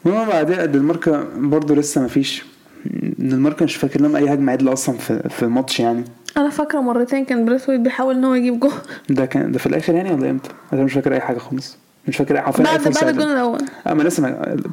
[0.06, 2.44] المهم بعدها الدنمارك برضه لسه ما فيش.
[2.86, 6.04] الدنمارك مش فاكر لهم أي هجمة عدلة أصلا في في الماتش يعني.
[6.38, 8.72] أنا فاكرة مرتين كان بريثويت بيحاول إن هو يجيب جول.
[9.10, 11.78] ده كان ده في الآخر يعني ولا إمتى؟ أنا مش فاكر أي حاجة خالص.
[12.08, 13.32] مش فاكر اي حرفيا أي بعد بعد الجول.
[13.32, 13.62] الأول.
[13.88, 14.30] آه ما لسه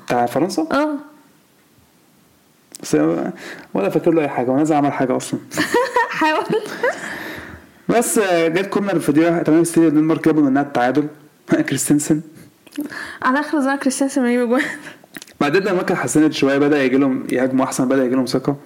[0.06, 0.94] بتاع فرنسا؟ آه.
[2.82, 2.94] بس
[3.74, 5.40] ولا فاكر له أي حاجة ونازل عمل حاجة أصلا.
[6.20, 6.44] حاول.
[7.90, 11.06] بس جت كورنر في الدقيقه 68 الدنمارك جابوا منها التعادل.
[11.68, 12.20] كريستيانسن.
[13.22, 14.62] على آخر زمان كريستيانسن بيجيب جول
[15.40, 18.56] بعدين الدنمارك حسنت شوية بدأ يجي لهم يهاجموا أحسن بدأ يجي لهم ثقة.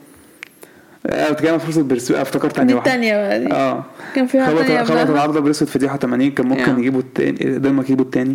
[1.11, 3.53] عن فرصة بريثويت افتكرت تاني دي واحدة التانية بقى دي.
[3.53, 3.85] آه.
[4.15, 5.11] كان في واحدة خبط تانية خبط.
[5.11, 6.79] العارضة بريثويت في دقيقة 80 كان ممكن.
[6.79, 8.35] يجيبوا التاني الدنمارك يجيبوا التاني.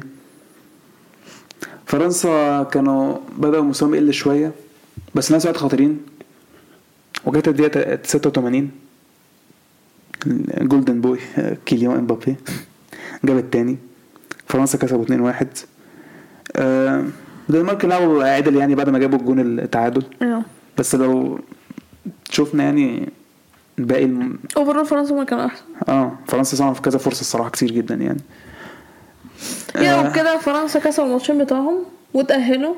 [1.86, 4.52] فرنسا كانوا بدأوا مستواهم يقل شوية
[5.16, 6.02] بس نفس الوقت خطرين
[7.26, 8.72] وجت الدقيقة 86
[10.62, 12.36] golden boy آه، كيليان امبابي
[13.24, 13.78] جاب التاني.
[14.48, 15.46] فرنسا كسبوا 2-1
[16.56, 17.06] آه،
[17.50, 20.04] الدنمارك لعبوا عدل يعني بعد ما جابوا الجون التعادل.
[20.22, 20.44] أيوه.
[20.78, 21.40] بس لو
[22.32, 23.10] شفنا يعني
[23.78, 24.40] باقي الم...
[24.58, 25.64] overall فرنسا ما كانوا أحسن.
[25.90, 28.22] آه فرنسا صنعوا في كذا فرصة الصراحة كتير جدا يعني.
[29.76, 30.08] يا آه.
[30.08, 31.76] وبكده فرنسا كسبوا الماتشين بتوعهم
[32.14, 32.76] وتأهلوا.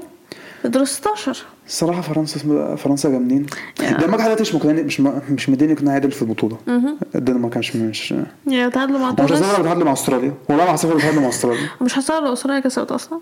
[0.65, 3.45] لدور 16 الصراحه فرنسا فرنسا جامدين.
[3.79, 6.57] الدنمارك حاليا مش مقنعين مش مش مديني اقناع عادل في البطولة.
[7.15, 8.13] الدنمارك مش مش
[8.47, 10.33] يا تعادلوا مع مش تونس؟ هستغرب بتعادلوا مع أستراليا.
[10.49, 11.69] والله ما هستغرب بتعادلوا مع أستراليا.
[11.81, 13.19] مش هستغرب لو أستراليا كسبت أصلا؟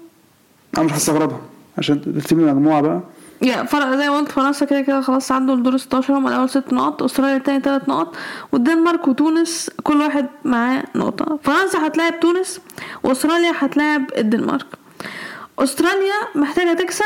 [0.78, 1.40] أنا مش هستغربها.
[1.78, 3.02] عشان ترتيب المجموعة بقى.
[3.42, 6.74] يا فرق زي ما قلت فرنسا كده كده خلاص عدوا لدور 16 هم الأول ست
[6.74, 8.16] نقط أستراليا التاني تلات نقط
[8.52, 11.40] والدنمارك وتونس كل واحد معاه نقطة.
[11.44, 12.60] فرنسا هتلاعب تونس
[13.04, 14.66] وأستراليا هتلاعب الدنمارك.
[15.64, 17.04] أستراليا محتاجة تكسب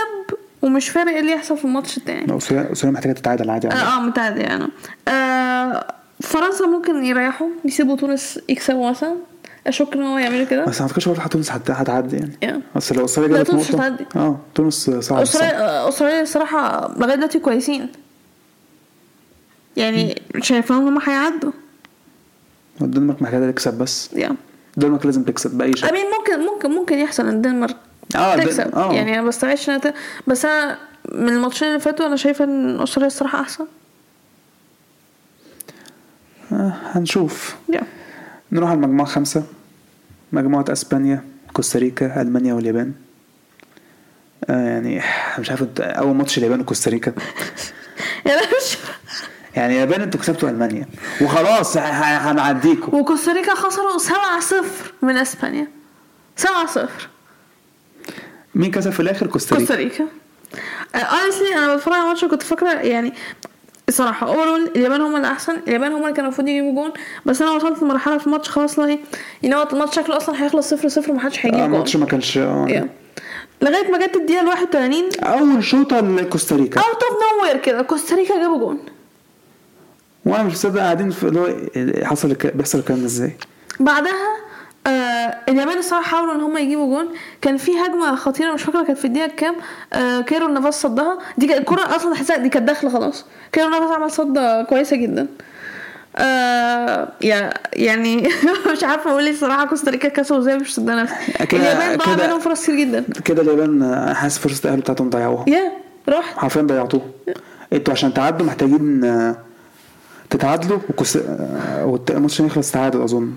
[0.62, 2.38] ومش فارق إيه اللي يحصل في الماتش التاني.
[2.38, 3.80] استراليا محتاجة تتعادل عادي يعني.
[3.82, 4.68] آه آه متعادل يعني.
[5.08, 9.16] آه فرنسا ممكن يريحوا يسيبوا تونس يكسبوا مثلا.
[9.68, 10.66] أشك إن هو يعملوا كده.
[10.66, 12.32] بس ما أعتقدش برضه تونس هت- هتعدي يعني.
[12.46, 12.78] Yeah.
[12.78, 14.06] بس لو أستراليا جابت تونس هتعدي.
[14.16, 15.22] آه تونس صعب.
[15.22, 17.89] أستراليا أستراليا الصراحة لغاية دلوقتي كويسين.
[19.78, 21.52] يعني شايفه إن هم هيعدوا.
[22.82, 24.10] الدنمارك محتاجة تكسب بس.
[24.13, 24.36] يعني
[24.78, 25.88] الدنمارك لازم تكسب بأي شكل.
[25.88, 27.76] امين ممكن ممكن ممكن يحصل إن الدنمارك
[28.15, 28.93] آه تكسب آه.
[28.93, 29.71] يعني أنا بستبعدش
[30.28, 30.78] بس أنا
[31.12, 33.65] من الماتشين اللي فاتوا أنا شايفة إن أستراليا الصراحة أحسن.
[36.52, 37.56] آه، هنشوف.
[37.69, 37.86] يعني
[38.52, 39.43] نروح على المجموعة خمسة
[40.32, 41.23] مجموعة أسبانيا
[41.54, 42.93] كوستاريكا ألمانيا واليابان.
[44.49, 45.02] آه يعني
[45.39, 47.13] مش عارف أنت أول ماتش اليابان وكوستاريكا.
[48.26, 48.78] يعني مش
[49.56, 50.86] يعني اليابان أنتوا كسبتوا ألمانيا.
[51.21, 54.65] وخلاص ه- ه- هنعديكوا وكوستاريكا خسروا 7-0
[55.02, 55.67] من أسبانيا.
[56.41, 56.47] 7-0
[58.56, 59.66] مين كسب في الآخر؟ كوستاريكا.
[59.68, 60.06] كوستاريكا.
[60.96, 63.13] honestly أنا بتفرج على الماتش كنت فاكرة يعني
[63.89, 66.92] الصراحة overall اليابان هم اللي احسن اليابان هم اللي كانوا المفروض يجيبوا جون
[67.26, 69.00] بس أنا وصلت لمرحلة في الماتش خلاص لا إيه
[69.44, 71.66] يعني هو الماتش شكله أصلا هيخلص صفر صفر محدش آه هيجيب جون.
[71.74, 72.68] الماتش ما كانش آه.
[72.68, 72.86] Yeah.
[73.66, 78.42] لغاية ما جت الدقيقة ال 81 أول شوطة لكوستاريكا اوت اوف نو وير كده كوستاريكا
[78.42, 78.80] جابوا جون.
[80.26, 83.32] وأنا مش مصدق قاعدين في اللي هو حصل الك- بيحصل الكلام ده إزاي؟
[83.80, 84.36] بعدها
[84.88, 87.08] آه اليابان الصراحة حاولوا إن هم يجيبوا جون.
[87.41, 89.56] كان في هجمة خطيرة مش فاكرة كانت في الدقيقة كام.
[89.93, 91.17] آه كيرو نافاس صدها.
[91.38, 93.26] دي الكرة أصلا تحسها دي كانت داخلة خلاص.
[93.52, 95.28] كيرو نافاس عمل صدة كويسة جدا.
[96.17, 97.08] آه
[97.74, 98.28] يعني
[98.72, 99.65] مش عارفة أقول إيه الصراحة.
[99.65, 101.17] كوستاريكا كسبوا إزاي مش مصدقه نفسي
[101.54, 103.04] اليابان ضاع منهم فرص كتير جدا.
[103.26, 105.50] كده اليابان آه، حاسس فرصة التأهل بتاعتهم ضيعوها.
[105.50, 105.72] يا
[106.10, 106.38] راجل.
[106.38, 107.04] حرفيا ضيعتوها.
[107.74, 109.36] أنتوا عشان تعدوا محتاجين آه،
[110.30, 110.80] تتعادلوا.
[111.17, 113.32] آه، والت- الماتش التاني يخلص تعادل أظن.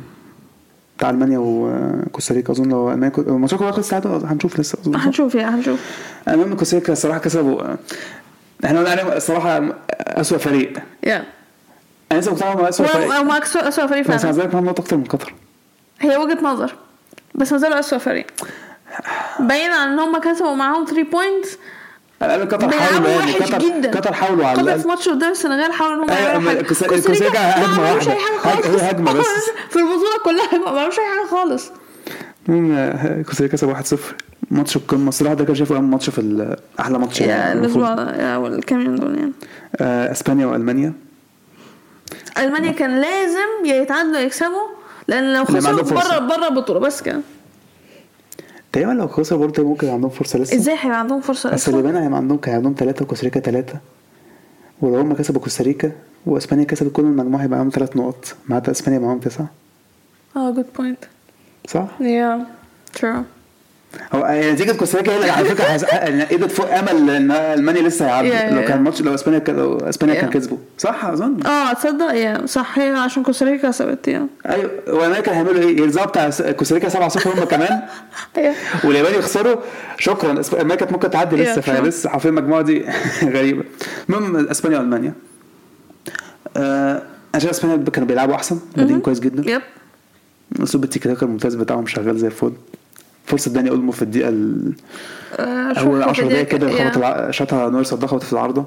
[0.98, 2.68] بتاع ألمانيا وكوستاريكا أظن.
[2.70, 4.96] لو المانيا كو- الماتش كله هيخلص تعادل هنشوف لسه أظن.
[4.96, 5.80] هنشوف يا هنشوف.
[6.28, 7.62] المهم كوستاريكا الصراحة كسبوا.
[8.64, 9.62] إحنا قلنا عليهم الصراحة
[10.00, 10.72] اسوء فريق.
[11.04, 11.24] Yeah.
[12.12, 13.12] أنا لسه مقتنع اسوء فريق.
[13.12, 15.34] هم أسوأ فريق بس مع فعلا ذلك معاهم نقطة أكتر من قطر.
[16.00, 16.74] هي وجهة نظر
[17.34, 18.26] بس ما زالوا أسوأ فريق.
[19.48, 21.58] باين على إن هم كسبوا معاهم 3 points
[22.22, 25.96] على الاقل قطر حاولوا يعني قطر قطر حاولوا على قطر في ماتش قدام السنغال حاولوا
[26.04, 26.62] ان هم أيوة، يعملوا حاجة.
[26.62, 28.12] كوستا- كوستاريكا كوستاريكا ما هجمة عملوش واحدة.
[28.12, 28.82] أي حاجة هج- خالص.
[28.82, 29.26] هي هجمة بس.
[29.70, 31.70] في البطولة كلها ما عملوش أي حاجة خالص.
[32.48, 33.98] المهم كوستاريكا كسب 1-0
[34.50, 35.08] ماتش القمة.
[35.08, 37.60] الصراحه ده كان شايفه أهم ماتش في أحلى ماتش يعني.
[37.60, 39.32] الأسبوع والكام يوم دول يعني.
[39.80, 40.92] آه، إسبانيا وألمانيا.
[42.38, 44.66] ألمانيا كان لازم يا يتعادلوا يكسبوا
[45.08, 45.82] لأن لو خسروا.
[45.82, 47.20] بره بره البطوله بس كده.
[48.76, 52.18] تقريبا لو خسر برضه ممكن عندهم فرصه لسه إزاي هيبقى عندهم فرصه لسه اليابان هيبقى
[52.18, 53.78] عندهم كان عندهم ثلاثة وكوستاريكا ثلاثة
[54.80, 55.92] ولو هم كسبوا كوستاريكا
[56.26, 59.48] واسبانيا كسبت كل المجموعه هيبقى معاهم ثلاث نقط مع اسبانيا معاهم تسعه
[60.36, 61.04] آه good point
[61.68, 62.46] صح؟ Yeah
[62.92, 63.22] true
[64.14, 67.82] هو يعني نتيجه كوستاريكا هي اللي على فكرة حس- يعني ادت فوق أمل إن المانيا
[67.82, 68.82] لسه Yeah, yeah, لو كان.
[68.82, 70.30] ماتش لو إسبانيا لو إسبانيا كان.
[70.30, 70.58] كسبوا.
[70.78, 71.46] صح؟ أظن.
[71.46, 72.46] آه تصدق yeah.
[72.46, 74.26] صح هي عشان كوستاريكا كسبت yeah.
[74.46, 74.70] أيوه.
[74.88, 77.80] والامريكا كانوا هيعملوا إيه؟ يرزعوا بتاع كوستاريكا 7-0 هم كمان.
[78.84, 79.56] واليابان يخسروا.
[79.98, 80.42] شكرا.
[80.60, 81.54] أمريكا ممكن تعدي لسه.
[81.56, 81.84] Yeah, فهي sure.
[81.84, 82.84] لسه حرفيا المجموعة دي
[83.36, 83.64] غريبة.
[84.08, 85.12] المهم إسبانيا وألمانيا.
[86.56, 87.02] آه
[87.34, 88.58] أنا شايف إسبانيا كانوا بيلعبوا أحسن.
[88.76, 89.50] بادئين كويس جدا.
[89.52, 89.62] يب.
[90.62, 92.52] أسلوب التيكي تاكا الممتاز بتاعهم شغال زي الفل.
[93.26, 94.72] فرصة داني أولمو في الدقيقة ال-
[95.38, 98.64] آه، أول في 10 دقايق كده خبط الع- شاطها نور صدها خبطت في العارضة.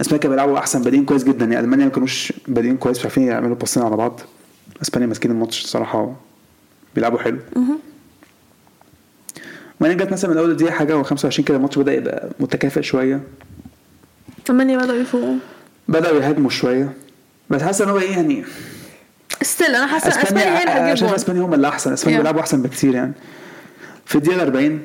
[0.00, 3.22] أسبانيا كانوا بيلعبوا أحسن بادئين كويس جدا يعني ألمانيا ما كانوش بادئين كويس مش عارفين
[3.22, 4.20] يعملوا باصين على بعض.
[4.82, 6.16] أسبانيا ماسكين الماتش الصراحة
[6.94, 7.38] بيلعبوا حلو.
[9.80, 13.20] وبعدين جت مثلا من أول دقيقة حاجة و25 كده الماتش بدأ يبقى متكافئ شوية.
[14.50, 15.34] المانيا بدأوا يفوقوا.
[15.88, 16.92] بدأوا يهاجموا شوية.
[17.50, 18.44] بس حاسس إن هو إيه يعني؟
[19.42, 22.18] still أنا حاسة أسبانيا هي اللي أنا هتجيب شايف إسبانيا هم اللي احسن اسبانيا.
[22.18, 23.12] بيلعبوا أحسن بكتير يعني.
[24.08, 24.80] في الدقيقة 40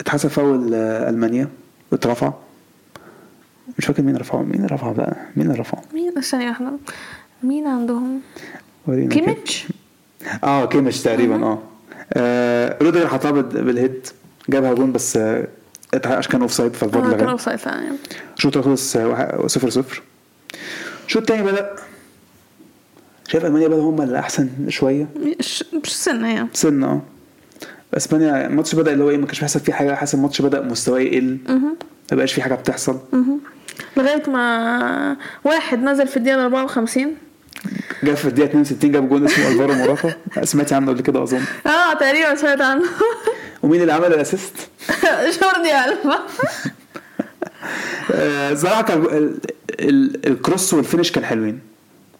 [0.00, 1.48] اتحسب فاول آه، ألمانيا
[1.92, 2.32] واترفع.
[3.78, 4.42] مش فاكر مين رفعه.
[4.42, 6.72] مين رفعه بقى؟ مين اللي رفعه؟ مين؟ ثانية واحدة.
[7.42, 8.20] مين عندهم.
[8.86, 9.66] كيميتش؟
[10.44, 11.58] آه كيميتش تقريبا آه,
[12.12, 14.06] آه روديجر حطها بال- بال head.
[14.48, 15.46] جابها جون بس آه
[16.30, 17.82] كان offside فال VAR آه كان offside فعلا.
[17.82, 17.96] يعني.
[18.36, 20.02] الشوط خلص 0 0
[21.06, 21.76] الشوط التاني بدأ.
[23.28, 25.06] شايف ألمانيا بدا هم اللي احسن شوية
[25.82, 26.48] مش سنة يعني.
[26.52, 27.02] سنة آه.
[27.96, 31.00] اسبانيا الماتش بدأ اللي هو إيه ما كانش بيحصل فيه حاجة حاسس الماتش بدأ مستواه
[31.00, 31.38] يقل.
[31.48, 32.98] ما بقاش فيه حاجة بتحصل.
[33.96, 37.14] لغاية ما واحد نزل في الدقيقة 54
[38.02, 41.40] جاب في الدقيقة 62 جاب جون اسمه ألفارو موراتا سمعتي عنه قبل كده أظن.
[41.66, 42.82] آه تقريبا سمعت عنه.
[43.62, 44.52] ومين اللي عمل ال assist؟
[45.42, 46.18] جوردي ألبا
[48.14, 48.86] آه، صراحة
[50.26, 51.60] ال cross وال finish كان حلوين.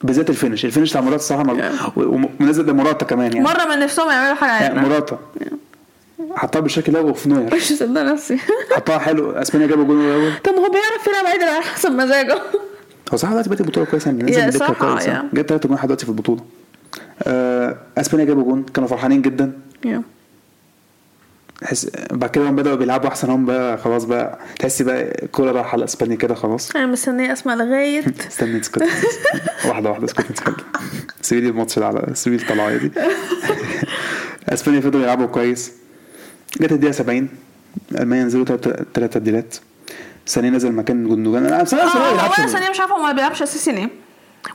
[0.03, 0.65] بالذات ال finish.
[0.65, 3.45] ال finish بتاع موراتا الصراحه مل- ومنزل لموراتا كمان يعني.
[3.45, 5.19] مرة من نفسهم يعملوا حاجة يعني موراتا
[6.37, 7.55] حطها بالشكل ده وفي نوير.
[7.55, 8.39] مش مصدق نفسي.
[8.77, 9.31] حطها حلو.
[9.31, 12.39] أسبانيا جابوا جون الأول طب هو بيعرف يلعب عادل على حسب مزاجه.
[13.13, 15.23] هو صراحة دلوقتي بقت البطولة كويسة يعني نزل صح، كويسة.
[15.35, 16.41] جاب ثلاثة جون لحد دلوقتي في البطولة.
[17.23, 18.63] آه، أسبانيا جابوا جون.
[18.75, 19.53] كانوا فرحانين جدا.
[19.85, 20.03] يا.
[21.61, 25.73] تحس بعد كده هم بدأوا بيلعبوا أحسن هم بقى خلاص بقى تحسي بقى الكورة رايحة
[25.73, 26.77] على إسبانيا كده خلاص.
[26.77, 28.05] أنا مستنية اسمع لغاية.
[28.29, 28.83] استني اسكت
[29.69, 30.55] واحدة واحدة اسكت اسكت
[31.23, 32.91] سيبي لي الماتش ده على سيبي لي الطلعية دي.
[34.49, 35.73] إسبانيا فضلوا يلعبوا كويس.
[36.61, 37.29] جت الدقيقة 70
[37.99, 39.57] ألمانيا نزلوا تلات- تلات تبديلات.
[40.29, 42.15] ثانية نزل مكان جندوجان أنا بصراحة
[42.71, 43.89] مش عارفة هو ما بيلعبش أساسي ليه.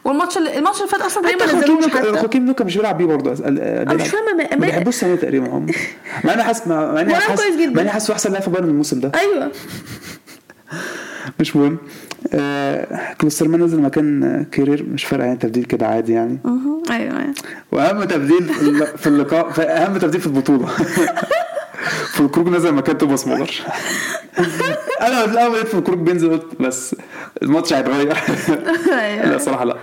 [0.04, 2.20] والماتش اللي الماتش اللي فات أصلا تقريبا حتى ما خوكيم نزلوش نوكا حتى.
[2.22, 3.34] خوكيم نوكا مش بيلعب بيه برضه.
[3.34, 5.66] بيلعب- مش فاهمة ما- بيحبوش ثانية تقريبا هم
[6.26, 7.42] مع إني حاسس مع إني حاسس.
[7.76, 9.12] مع إني حاسس أحسن لاعب في بايرن الموسم ده.
[9.16, 9.52] أيوه.
[11.40, 11.78] مش مهم.
[12.34, 12.88] آه
[13.22, 16.38] كلوسترمان نزل مكان كيرير مش فارقة يعني تبديل كده عادي يعني.
[16.44, 16.84] مهم.
[16.92, 17.34] أيوه أيوه.
[17.72, 20.68] وأهم تبديل في الل- في اللقاء أهم تبديل في البطولة.
[22.14, 23.52] في الكروج نزل مكان توماس مولر.
[25.02, 26.96] أنا في الأول في الكروج بينزل قلت بس
[27.44, 28.18] الماتش هيتغير.
[28.88, 29.76] لا أيوه صراحة لا.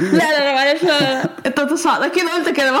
[0.00, 1.30] لا لا لا معلش لا لا لا.
[1.46, 2.80] أنت تصعد أكيد قلت كده.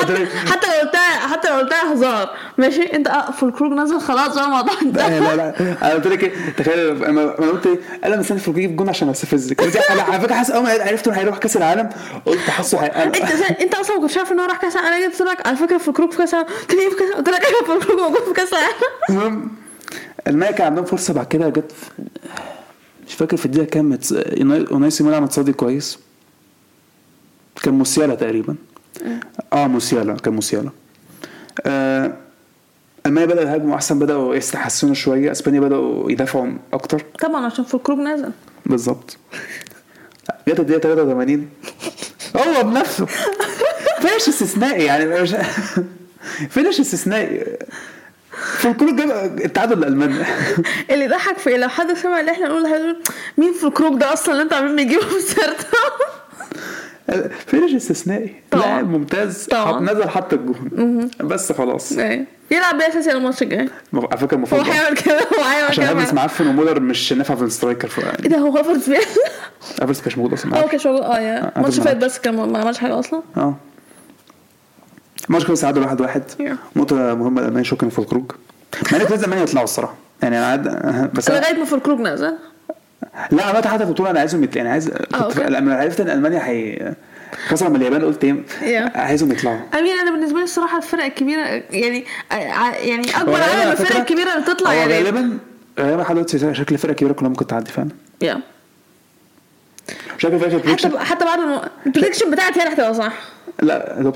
[0.00, 2.30] حتى حتى لو قلتها حتى لو قلتها هزار.
[2.58, 5.20] ماشي؟ أنت في الكروج نزل خلاص بقى الموضوع لا انتهى.
[5.20, 8.76] لا لا أنا قلت لك إيه، تخيل أنا أنا قلت إيه؟ أنا مستني في يجيب
[8.76, 11.88] جون عشان استفزك قلت أنا على فكرة حاسس أول ما عرفت إنه هيروح كأس العالم
[12.26, 13.16] قلت حاسه هي- أنت
[13.60, 14.94] أنت أصلا ما كنتش عارف ان هو راح كأس العالم.
[14.94, 16.48] أنا جبت لك على فكرة في الكروج في كأس العالم.
[16.70, 18.74] إيه في قلت لك أيوه في الكروج موجود في كاس العالم
[19.10, 19.50] المهم
[20.28, 21.72] المانيا كان عندهم فرصة بعد كده جت
[23.08, 23.98] مش فاكر في الدقيقة كام.
[24.72, 25.98] أوناي سيمونا متصدي كويس.
[27.62, 28.56] كان موسيالا تقريبا.
[29.52, 30.70] آه موسيالا كان موسيالا.
[31.66, 32.16] آه
[33.06, 35.30] المانيا بدأوا يهاجموا أحسن بدأوا يستحسنوا شوية.
[35.30, 37.02] أسبانيا بدأوا يدافعوا أكتر.
[37.20, 38.30] طبعا عشان في الكروج نزل
[38.66, 39.16] بالظبط.
[40.48, 41.48] جت الدقيقة 83
[42.36, 43.06] هو بنفسه.
[44.02, 45.34] فينش استثنائي يعني مش
[46.50, 47.44] finish استثنائي.
[48.58, 50.26] فيلكروج جاب التعادل لالمانيا
[50.90, 53.02] اللي ضحك في؟ لو حد سمع اللي إحنا نقول هيقول
[53.38, 55.66] مين فيلكروج ده أصلا اللي أنتوا عاملين بيجيبوا في سيرته
[57.46, 58.34] finish استثنائي.
[58.52, 59.80] لاعب ممتاز طبعا.
[59.80, 61.10] نزل حط الجون.
[61.20, 61.92] بس خلاص.
[61.92, 62.24] إيه.
[62.50, 63.68] يلعب بيه اساسي الماتش الجاي.
[63.94, 65.92] على فكرة هو المفروض هيعمل كده هو هيعمل عشان كده.
[65.92, 66.24] هافرز معاه.
[66.26, 67.90] معفن ومولر مش نافع في ال striker
[68.22, 69.04] إيه ده هو هافرز بيعمل
[69.82, 71.38] هافرز كانش موجود أصلا آه كانش موجود آه yeah.
[71.38, 71.96] هافرز الماتش ما فات.
[71.96, 73.54] بس كان ما عملش حاجة أصلا؟ آه.
[75.30, 76.22] الماتش خلص تعادل واحد واحد.
[76.38, 76.76] Yeah.
[76.76, 78.32] نقطة مهمة لألمانيا شكرا في الخروج
[78.92, 79.94] مع إن كنت ألمانيا يطلعوا الصراحة.
[80.22, 82.34] يعني أنا عاد بس لغاية ما في الكروك نزل؟
[83.30, 84.48] لا عملت حتى في البطولة أنا عايزهم.
[84.56, 85.40] يعني عايز أوكي.
[85.40, 86.92] لما عرفت إن ألمانيا هي
[87.48, 88.96] خسر من اليابان قلت Yeah.
[88.96, 89.58] عايزهم يطلعوا.
[89.78, 91.40] امين أنا بالنسبة لي الصراحة الفرق الكبيرة
[91.70, 94.92] يعني ع- يعني أكبر عدد من الفرق الكبيرة اللي تطلع يعني.
[94.94, 95.38] غالبا
[95.80, 97.88] غالبا لحد دلوقتي شكل الفرق الكبيرة كلها ممكن تعدي فعلا
[98.22, 98.40] يا
[100.18, 101.38] شكل الفرق حتى حتى بعد
[101.86, 103.12] ال prediction بتاعتي اللي هتبقى صح.
[103.62, 104.12] لا اللي هو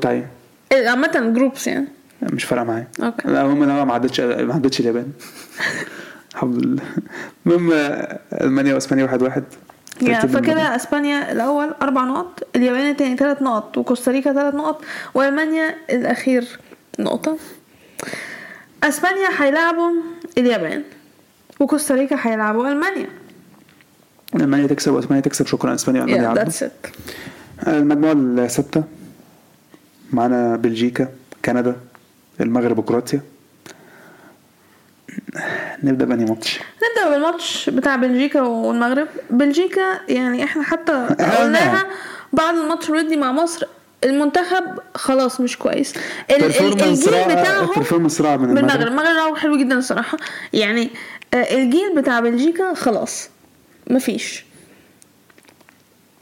[0.72, 1.88] إيه، عامة groups يعني.
[2.22, 2.88] مش فارقة معايا.
[3.02, 3.28] okay.
[3.28, 5.06] لا المهم إن أنا ما عدتش ما عدتش اليابان.
[6.34, 6.82] الحمد لله.
[7.46, 7.72] المهم
[8.32, 9.44] ألمانيا وإسبانيا واحد واحد.
[10.00, 16.58] ترتيب فكده إسبانيا الأول أربع نقط اليابان التاني ثلاث نقط وكوستاريكا ثلاث نقط وألمانيا الأخير
[16.98, 17.38] نقطة.
[18.82, 19.92] إسبانيا هيلعبوا
[20.38, 20.82] اليابان
[21.60, 23.08] وكوستاريكا هيلعبوا ألمانيا.
[24.34, 25.46] ألمانيا تكسب وإسبانيا تكسب.
[25.46, 26.42] شكرا إسبانيا والمانيا yeah عدوا.
[26.42, 26.72] That's it
[27.66, 28.84] المجموعة الستة
[30.12, 31.08] معانا بلجيكا
[31.44, 31.76] كندا
[32.40, 33.20] المغرب وكرواتيا
[35.82, 39.08] نبدأ بأنهي ماتش؟ نبدأ بالماتش بتاع بلجيكا والمغرب.
[39.30, 41.06] بلجيكا يعني إحنا حتى
[41.38, 41.86] قلناها
[42.32, 43.66] بعد الماتش الودي مع مصر
[44.04, 44.64] المنتخب
[44.94, 45.94] خلاص مش كويس.
[46.30, 46.74] الجيل
[47.24, 47.68] بتاعهم
[48.36, 48.80] من المغرب.
[48.80, 50.18] المغرب المغرب حلو جدا الصراحة.
[50.52, 50.90] يعني
[51.34, 53.28] آه، الجيل بتاع بلجيكا خلاص
[53.90, 54.44] مفيش.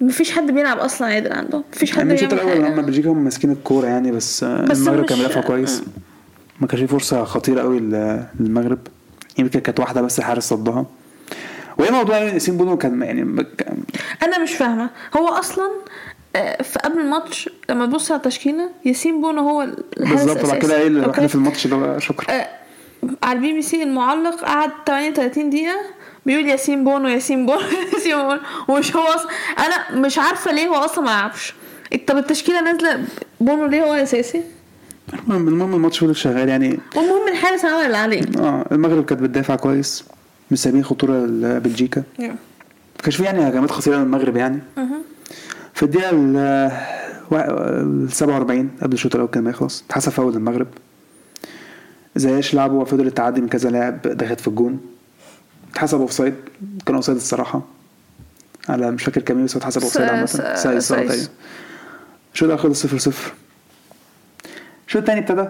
[0.02, 2.68] مفيش حد بيلعب أصلا عادل عندهم مفيش حد يعني الأول حاجة.
[2.68, 5.82] هم بلجيكا هم ماسكين الكورة يعني بس, بس المغرب مش- كان بيدافع كويس.
[6.60, 8.78] ما كانش في فرصة خطيرة قوي لل- للمغرب.
[9.38, 10.86] يمكن كانت واحدة بس الحارس صدها.
[11.78, 13.82] وهي موضوع يعني ياسين بونو كان يعني كان-
[14.22, 14.90] أنا مش فاهمة.
[15.16, 15.70] هو أصلا
[16.36, 19.62] آه، في قبل الماتش لما تبص على التشكيله ياسين بونو هو
[20.00, 22.34] الحارس بالظبط بعد كده إيه اللي في الماتش هو شكرا.
[22.34, 22.48] آه،
[23.22, 25.80] على البي بي سي المعلق قعد 38 دقيقة.
[26.26, 27.60] بيقول ياسين بونو ياسين بونو
[27.94, 31.54] ياسين بونو ومش هو أصلا أنا مش عارفة ليه هو أصلا ما لعبش
[32.06, 33.04] طب التشكيلة نازلة
[33.40, 34.42] بونو ليه هو أساسي؟
[35.24, 36.78] المهم المهم الماتش فضل شغال يعني.
[36.96, 38.22] والمهم الحارس عمل اللي عليه.
[38.38, 40.04] آه المغرب كانت بتدافع كويس.
[40.50, 42.36] مش سايبين خطوره لبلجيكا ما
[43.02, 44.58] كانش في يعني هجمات خطيره من المغرب يعني.
[45.74, 46.36] في الدقيقة ال
[47.32, 49.84] ال 47 قبل الشوط الأول كان ما يخلص.
[49.86, 50.66] اتحسب فاول المغرب
[52.16, 54.80] زياش لعبوا وفضل التعدي من كذا لاعب دخلت في الجون.
[55.72, 56.34] اتحسب offside
[56.86, 57.62] كان offside الصراحة.
[58.68, 60.26] على مش فاكر كام بس اتحسب offside عامة.
[60.26, 61.10] side side.
[61.10, 61.26] أيوة.
[62.34, 63.32] الشوط الأول خلص 0 0
[64.86, 65.48] الشوط الثاني ابتدى.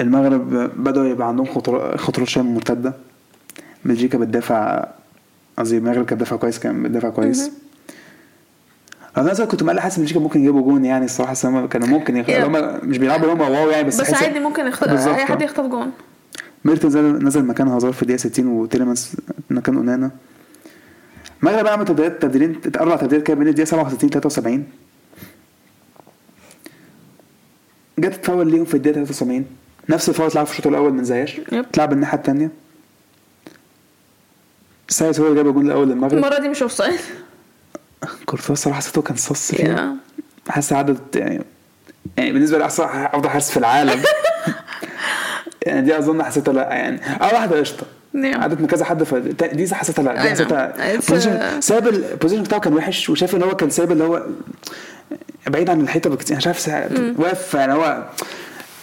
[0.00, 0.50] المغرب
[0.84, 2.94] بدأوا يبقى عندهم خطر- خطورات شوية مرتدة.
[3.84, 4.86] بلجيكا بتدافع
[5.58, 7.50] قصدي المغرب كانت بتدافع كويس كان بتدافع كويس.
[9.16, 12.26] أنا كنت مقلق حاسس بلجيكا ممكن يجيبوا جون يعني الصراحة كانوا ممكن يخ...
[12.26, 12.84] Yeah.
[12.84, 15.08] مش بيلعبوا هم واو يعني بس, بس عادي ممكن يخطف.
[15.08, 15.92] أي حد يخطف جون.
[16.64, 19.16] ميرتن نزل, نزل مكان هازار في الدقيقه 60 وتيلمانس
[19.50, 20.10] مكان أونانا.
[21.42, 24.64] المغرب عمل تبديلات تبديلين أربع تبديلات كده بين الدقيقة 67 73
[27.98, 29.44] جت تفاول ليهم في الدقيقة 73
[29.88, 31.40] نفس الفاول اتلعب في الشوط الأول من زياش.
[31.52, 32.50] اتلعب الناحية الثانية
[34.88, 36.12] سايس هو اللي جاب الجول الأول للمغرب.
[36.12, 37.00] المرة دي مش offside
[38.26, 39.96] كورتوا الصراحة حسيته كان صص فيها
[40.48, 41.42] حاسس عدد يعني
[42.16, 44.02] يعني بالنسبة لي احسن أفضل حارس في العالم.
[45.66, 47.00] يعني دي أظن حسيتها لا يعني.
[47.22, 47.86] اول واحدة قشطة.
[48.12, 48.42] نعم.
[48.42, 50.30] عدت من كذا حد ف دي حسيتها لا دي نعم.
[50.30, 50.72] حسيتها
[51.08, 54.22] position ساب ال position بتاعه كان وحش وشايف إن هو كان سايب اللي هو
[55.46, 56.36] بعيد عن الحيطة بكتير.
[56.36, 58.02] مش عارف سا- واقف يعني هو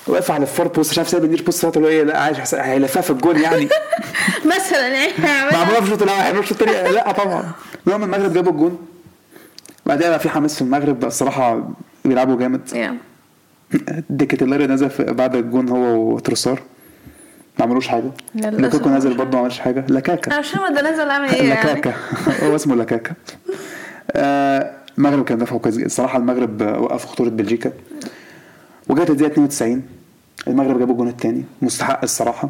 [0.07, 2.03] واقف على ال far post مش عارف سايب ال near post بتاعته اللي هو إيه
[2.03, 3.69] لا عايش هيلفها في الجون يعني.
[4.57, 5.11] مثلا يعني
[5.53, 7.51] معموله في الشوط الأول هيعملوا الشوط الثاني لا طبعا.
[7.87, 8.87] المهم المغرب جابوا الجون.
[9.85, 11.69] بعدها بقى في حماس في المغرب بقى الصراحة
[12.05, 12.61] بيلعبوا جامد.
[14.09, 16.61] ديكاتيلاري نزل بعد الجون هو وتروسار.
[17.59, 18.11] ما عملوش حاجة.
[18.35, 19.85] لوكاكو نزل برضه ما عملش حاجة.
[19.89, 20.31] لاكاكا.
[20.31, 21.49] أنا مش ده نزل عامل إيه يعني.
[21.49, 21.93] لاكاكا.
[22.47, 23.13] هو اسمه لاكاكا.
[24.11, 25.77] آه، المغرب كان دفاعه كويس.
[25.77, 27.71] الصراحة المغرب آه، وقف خطورة بلجيكا.
[28.89, 29.83] وجت الدقيقة 92
[30.47, 32.49] المغرب جابوا الجون الثاني مستحق الصراحة.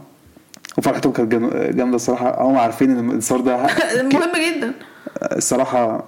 [0.78, 2.42] وفرحتهم كانت جام- جامدة الصراحة.
[2.44, 3.58] هم عارفين إن الانتصار ده
[4.14, 4.74] مهم جدا.
[5.22, 6.04] الصراحة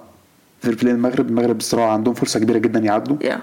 [0.62, 3.16] في play المغرب المغرب الصراحة عندهم فرصة كبيرة جدا يعدوا.
[3.22, 3.40] يا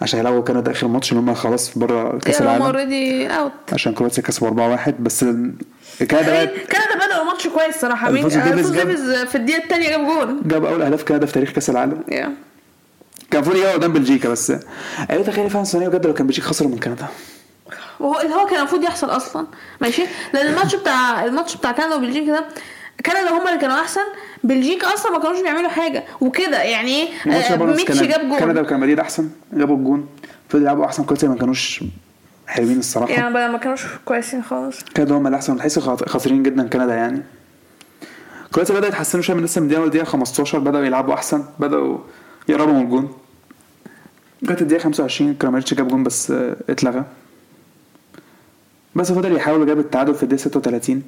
[0.00, 2.62] عشان يلعبوا كندا آخر ماتش اللي هم خلاص بره كأس العالم يا هم.
[2.62, 5.42] already out عشان كرواتيا كسبوا 4-1 بس كندا
[6.10, 8.10] بقت كندا بدأوا ماتش كويس صراحة.
[8.10, 11.70] مين؟ الفونسو ديفيز في الدقيقة الثانية جاب جول جاب أول أهداف كندا في تاريخ كأس
[11.70, 12.02] العالم.
[12.08, 12.32] يا
[13.30, 14.52] كان المفروض يجي قدام بلجيكا بس.
[15.10, 17.06] أيوه تخيل فعلا ثانية بجد لو كان بلجيكا خسر من كندا.
[18.00, 19.46] وهو اللي هو كان المفروض يحصل أصلا.
[19.80, 20.02] ماشي.
[20.34, 22.44] لأن الماتش بتاع الماتش بتاع كندا وبلجيكا ده
[23.06, 24.00] كندا هم اللي كانوا أحسن.
[24.44, 26.04] بلجيكا أصلا ما كانوش بيعملوا حاجة.
[26.20, 30.08] وكده يعني إيه كندا- جاب كندا جول وكان مدريد أحسن جابوا الجون.
[30.48, 31.84] فضلوا يلعبوا أحسن كويس ما كانوش
[32.46, 33.12] حلوين الصراحة.
[33.12, 34.76] يعني ما كانوش كويسين خالص.
[34.96, 35.56] كندا هم اللي أحسن.
[35.58, 37.22] تحس خاسرين جدا كندا يعني.
[38.54, 41.44] كرواتيا بدأوا يتحسنوا شوية من لسه من الدقيقة الدقيقه 15 بدأوا يلعبوا أحسن.
[41.58, 41.98] بدأوا
[42.48, 43.12] يقربوا من الجون.
[44.42, 47.04] جت الدقيقة 25 كراميرتش جاب جون بس آه، اتلغى.
[48.94, 51.02] بس فضل يحاول جاب التعادل في الدقيقة 36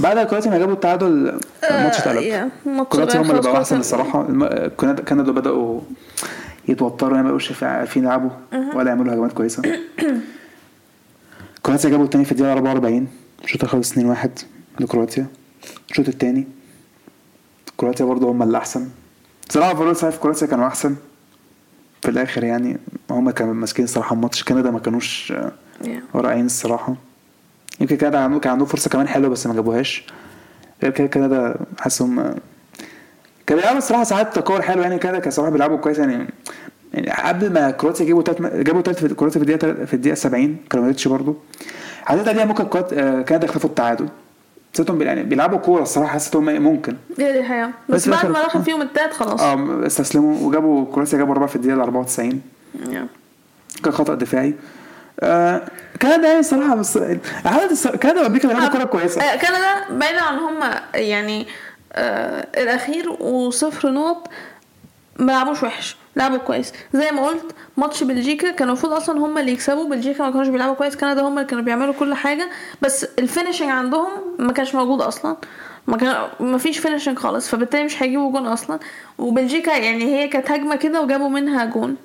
[0.00, 1.40] بعد كرواتيا ما جابوا التعادل
[1.70, 3.80] الماتش اتقلب يا، الماتش كرواتيا هم اللي بقوا أحسن.
[3.80, 4.22] الصراحة.
[4.76, 5.80] كندا بدأوا
[6.68, 8.30] يتوتروا ما بقوش عارفين يلعبوا
[8.74, 9.62] ولا يعملوا هجمات كويسة.
[11.62, 13.08] كرواتيا جابوا التاني في الدقيقة 44
[13.44, 13.98] الشوط خلص 2-1
[14.80, 15.26] لكرواتيا.
[15.90, 16.46] الشوط التاني
[17.76, 18.88] كرواتيا برضه هم اللي أحسن.
[19.48, 20.96] صراحة فاروق في كرواتيا كانوا أحسن.
[22.02, 22.78] في الآخر يعني
[23.10, 24.44] هم كانوا ماسكين الصراحة الماتش.
[24.44, 25.52] كندا ما كانوش آه،.
[26.14, 26.94] رائعين الصراحة.
[27.80, 30.06] يمكن كندا كان عندهم فرصة كمان حلوة بس ما جابوهاش.
[30.82, 32.34] غير كده كندا حاسسهم آه،
[33.46, 36.26] كانوا بيلعبوا الصراحة ساعات تكور حلو يعني كندا كان صراحة بيلعبوا كويس يعني.
[36.94, 40.14] يعني قبل ما كرواتيا يجيبوا تلت جابوا تلت في كرواتيا في الدقيقة تلت- في الدقيقة
[40.14, 41.36] 70 كراميتش برضه
[42.04, 44.08] حسيت دي ممكن آه، كندا يخطفوا التعادل.
[44.74, 46.96] حسيتهم يعني بيلعبوا كورة الصراحة حسيتهم ممكن.
[47.18, 47.70] دي حقيقة.
[47.88, 49.40] بس بس بعد ما دخل فيهم التالت خلاص.
[49.40, 52.40] آه استسلموا وجابوا كرواتيا جابوا أربعة في الدقيقة 94
[52.90, 53.06] يا.
[53.84, 54.54] كان خطأ دفاعي.
[55.20, 55.62] آه
[56.02, 56.96] كندا يعني الصراحة بس
[57.70, 60.60] الصراحة كندا وأمريكا بيلعبوا كورة كويسة؟ آه، كندا بعيدا عن هم
[60.94, 61.46] يعني
[61.92, 64.28] آه الأخير وصفر نقط
[65.18, 66.72] ما لعبوش وحش لعبوا كويس.
[66.94, 67.44] زي ما قلت
[67.76, 69.88] ماتش بلجيكا كانوا المفروض أصلا هم اللي يكسبوا.
[69.88, 72.48] بلجيكا ما كانوش بيلعبوا كويس كندا هم اللي كانوا بيعملوا كل حاجة.
[72.82, 74.08] بس ال finishing عندهم
[74.38, 75.36] ما كانش موجود أصلا.
[75.86, 78.78] ما كان ما فيش finishing خالص فبالتالي مش هيجيبوا جون أصلا.
[79.18, 81.96] وبلجيكا يعني هي كانت هجمة كده وجابوا منها جون.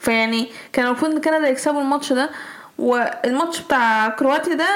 [0.00, 2.30] فيعني كان المفروض إن كندا يكسبوا الماتش ده
[2.78, 4.66] والماتش بتاع كرواتيا ده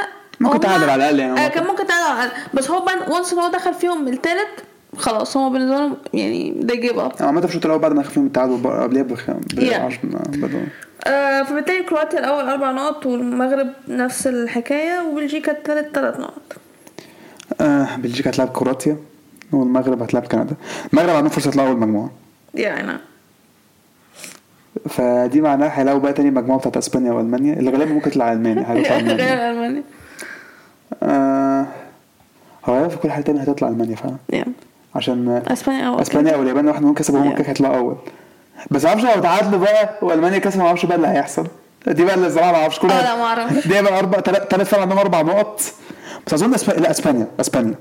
[0.40, 1.44] ممكن تعادل على الأقل يعني.
[1.46, 2.40] آه كان ممكن تعادل على الأقل.
[2.54, 4.48] بس هو بان once هو دخل فيهم التالت
[4.96, 8.22] خلاص هو بالنسبة لهم يعني ده give up عامة في الشوط الأول بعد ما خفوا
[8.22, 9.30] من التعادل قبلها بخ...
[9.30, 9.74] ب Yeah.
[9.74, 9.98] 10
[10.28, 10.60] بدأوا
[11.06, 16.42] آه فبالتالي كرواتيا الأول أربع نقط والمغرب نفس الحكاية وبلجيكا التالت ثلاث نقط.
[17.60, 18.96] آه بلجيكا هتلعب كرواتيا
[19.52, 20.54] والمغرب هتلعب كندا.
[20.92, 22.10] المغرب عندهم فرصة يطلعوا أول مجموعة
[22.54, 22.98] يعني
[24.88, 28.96] فدي معناها هيلاقوا بقى تاني مجموعة بتاعت اسبانيا والمانيا اللي غالبا ممكن تطلع المانيا هتطلع
[28.98, 29.82] المانيا المانيا
[31.02, 31.66] آه
[32.64, 34.52] هو في كل حاجة تانية هتطلع المانيا فعلا يعني
[34.94, 37.38] عشان اسبانيا أو اسبانيا أو اليابان واحد منهم كسبوا هم Yeah.
[37.38, 37.96] كده هيطلعوا اول
[38.70, 41.46] بس معرفش لو تعادلوا بقى والمانيا كسبوا معرفش بقى اللي هيحصل
[41.86, 44.80] دي بقى اللي الصراحه معرفش كل آه لا ما أعرفش دي بقى أربع ثلاث فرق
[44.80, 45.60] عندهم أربع نقط
[46.26, 47.74] بس اظن اسبانيا لا اسبانيا اسبانيا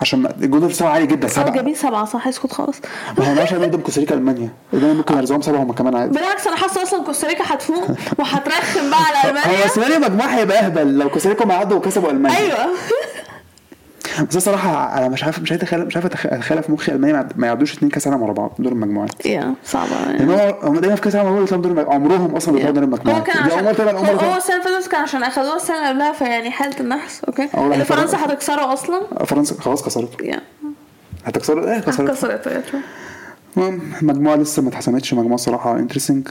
[0.00, 1.50] عشان الجول في عالي جدا سبعة.
[1.50, 2.76] جايبين سبعة صح؟ اسكت خالص.
[3.18, 4.48] ما هو ماشي قدام كوستاريكا ألمانيا.
[4.72, 6.14] المانيا ممكن يرزقهم سبعة هم كمان عادي.
[6.14, 7.84] بالعكس أنا حاسة أصلا كوستاريكا هتفوق
[8.18, 12.38] وهترخم بقى على هو المانيا اسبانيا مجموعة هيبقى أهبل لو كوستاريكا ما عدوا وكسبوا ألمانيا.
[12.38, 12.56] أيوه.
[14.28, 16.92] بس الصراحه أنا مش عارف مش هتخيل مش عارف أتخ- اتخيل في مخي.
[16.92, 19.26] ألمانيا ما يعد- ما يعدوش اثنين كأس عالم ورا بعض دور المجموعات.
[19.26, 19.90] يا صعبة.
[20.10, 22.86] يعني هو هم دايما في كأس العالم هو بيطلعوا دور عمرهم أصلا بيطلعوا دور هو
[22.86, 23.22] المجموعات.
[23.26, 26.12] كان أول مرة عشان هو هو السنة اللي فاتت كان عشان أخدوها السنة اللي قبلها
[26.12, 27.48] فيعني حالة النحس okay.
[27.84, 28.16] فرنسا.
[28.24, 30.40] هتكسره أصلا؟ فرنسا خلاص كسرته يا.
[31.24, 32.62] هتكسروا إيه كسرت كسرت يا
[33.56, 35.14] المهم المجموعة لسه ما اتحسمتش.
[35.14, 36.28] مجموعة صراحة interesting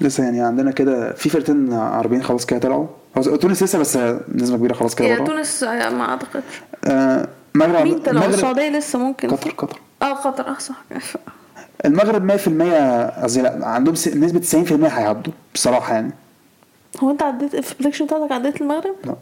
[0.00, 2.82] لسه يعني عندنا كده في فرقتين عربيين خلاص كده طلعوا.
[2.82, 2.86] هو
[3.22, 3.98] تونس لسه بس
[4.34, 6.62] نسبة كبيرة خلاص كده بره تونس آه، ما أعتقدش.
[6.84, 9.78] آه، المغرب مين المغرب السعودية لسه ممكن؟ قطر قطر.
[10.02, 10.74] آه قطر آه صح.
[11.84, 16.12] المغرب 100% قصدي لا عندهم نسبة 90% هيعدوا بصراحة يعني.
[17.00, 19.14] هو أنت عديت في ال prediction بتاعتك عديت المغرب؟ لا.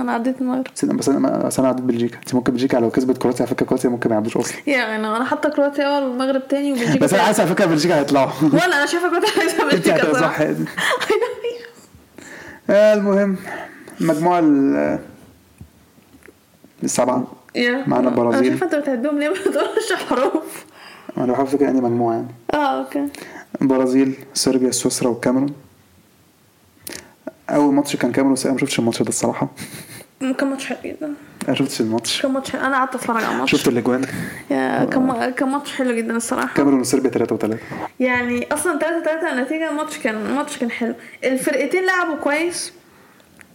[0.00, 0.66] أنا عديت المغرب.
[0.74, 2.18] بس بس أنا بس أنا عديت بلجيكا.
[2.18, 4.56] أنت ممكن بلجيكا لو كسبت كرواتيا على فكره كرواتيا ممكن ما يعدوش أصلا.
[4.66, 7.22] يعني أنا حاطة كرواتيا أول والمغرب تاني وبلجيكا بس أنا.
[7.22, 8.30] حاسس على فكره بلجيكا هيطلعوا.
[8.42, 10.40] وأنا أنا شايفة كرواتيا عايزه بلجيكا صح.
[10.40, 10.56] يعني.
[10.64, 11.41] آه،
[12.72, 13.36] المهم
[14.00, 14.98] المجموعه ال-
[16.84, 17.84] السبعة يا.
[17.86, 18.38] معانا البرازيل.
[18.40, 20.64] أنا شايفه انت بتعدهم ليه ما بتقولش حروف؟
[21.18, 22.28] أنا بحاول افتكر انهي مجموعة يعني.
[22.54, 23.06] آه okay.
[23.62, 25.54] البرازيل صربيا سويسرا والكاميرون
[27.50, 29.48] أول ماتش كان كاميرون أنا ما شفتش الماتش ده الصراحة.
[30.20, 31.14] كان ماتش حلو جدا.
[31.42, 32.22] أنا ما شفتش الماتش.
[32.22, 33.50] كان ماتش أنا قعدت أتفرج على الماتش.
[33.52, 34.04] شفت الأجوان؟
[34.50, 36.54] كان كان ماتش حلو جدا الصراحة.
[36.54, 37.54] كاميرون وصربيا 3 و3
[38.00, 40.94] يعني أصلا 3 3 النتيجة الماتش كان الماتش كان حلو.
[41.24, 42.72] الفرقتين لعبوا كويس.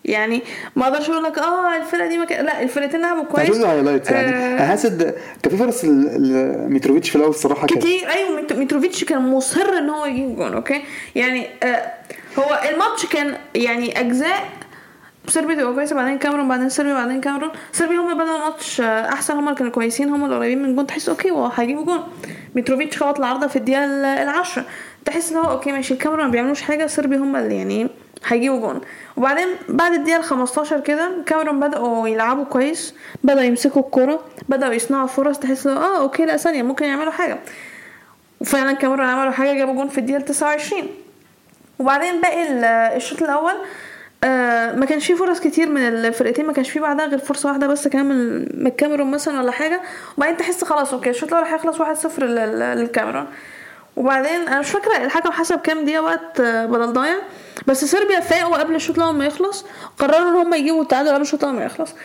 [0.06, 0.42] يعني
[0.76, 4.12] ما أقدرش أقول لك آه الفرقة دي كان لا الفرقتين لعبوا كويس شفت ال highlights
[4.12, 4.28] يعني.
[4.36, 8.10] آه، أنا حاسس كان في فرص ل- ل- ميتروفيتش في الأول الصراحة كتير.
[8.10, 10.82] أيوه ميت- ميتروفيتش كان مصر إن هو يجيب جون okay?
[11.16, 11.92] يعني آه
[12.40, 14.50] هو الماتش كان يعني أجزاء
[15.28, 17.51] صربيا تبقى كويسه بعدين كاميرون بعدين صربيا بعدين كاميرون.
[17.73, 20.88] صربيا هم بدأوا الماتش أحسن هم اللي كانوا كويسين هم اللي قريبين من جون.
[20.88, 22.03] تحس okay هو هيجيبوا جون.
[22.55, 24.65] ميتروفيتش خبط العارضه في الدقيقة ال- العشرة.
[25.05, 27.88] تحس إن هو okay ماشي الكاميرون ما بيعملوش حاجة صربيا هم اللي يعني
[28.28, 28.82] هيجيبوا جون.
[29.17, 34.19] وبعدين بعد الدقيقة ال 15 كده كاميرون بدأوا يلعبوا كويس بدأوا يمسكوا الكرة
[34.49, 35.39] بدأوا يصنعوا فرص.
[35.39, 37.39] تحس آه okay لا ثانية ممكن يعملوا حاجة.
[38.41, 40.84] وفعلا كاميرون عملوا حاجة جابوا جون في الدقيقة 29
[41.80, 42.63] وبعدين باقي ال-
[42.95, 43.53] الشوط الأول
[44.24, 47.68] آه ما كانش فيه فرص كتير من الفرقتين ما كانش فيه بعدها غير فرصة واحدة
[47.68, 48.05] بس كمان
[48.53, 49.82] من الكاميرون مثلا ولا حاجة.
[50.18, 53.26] وبعدين تحس خلاص okay الشوط الأول هيخلص 1-0 لل- للكاميرون.
[53.95, 57.15] وبعدين أنا مش فاكرة الحكم حسب كام دقيقة وقت آه، بدل ضايع.
[57.68, 59.65] بس صربيا فاقوا قبل الشوط الأول ما يخلص.
[59.99, 61.95] قرروا إن هم يجيبوا التعادل قبل الشوط الأول ما يخلص.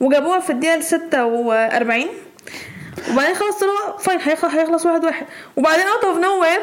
[0.00, 2.06] وجابوها في الدقيقة 46
[3.12, 5.26] وبعدين خلاص طلعوا fine هيخلص واحد واحد.
[5.56, 6.60] وبعدين out of nowhere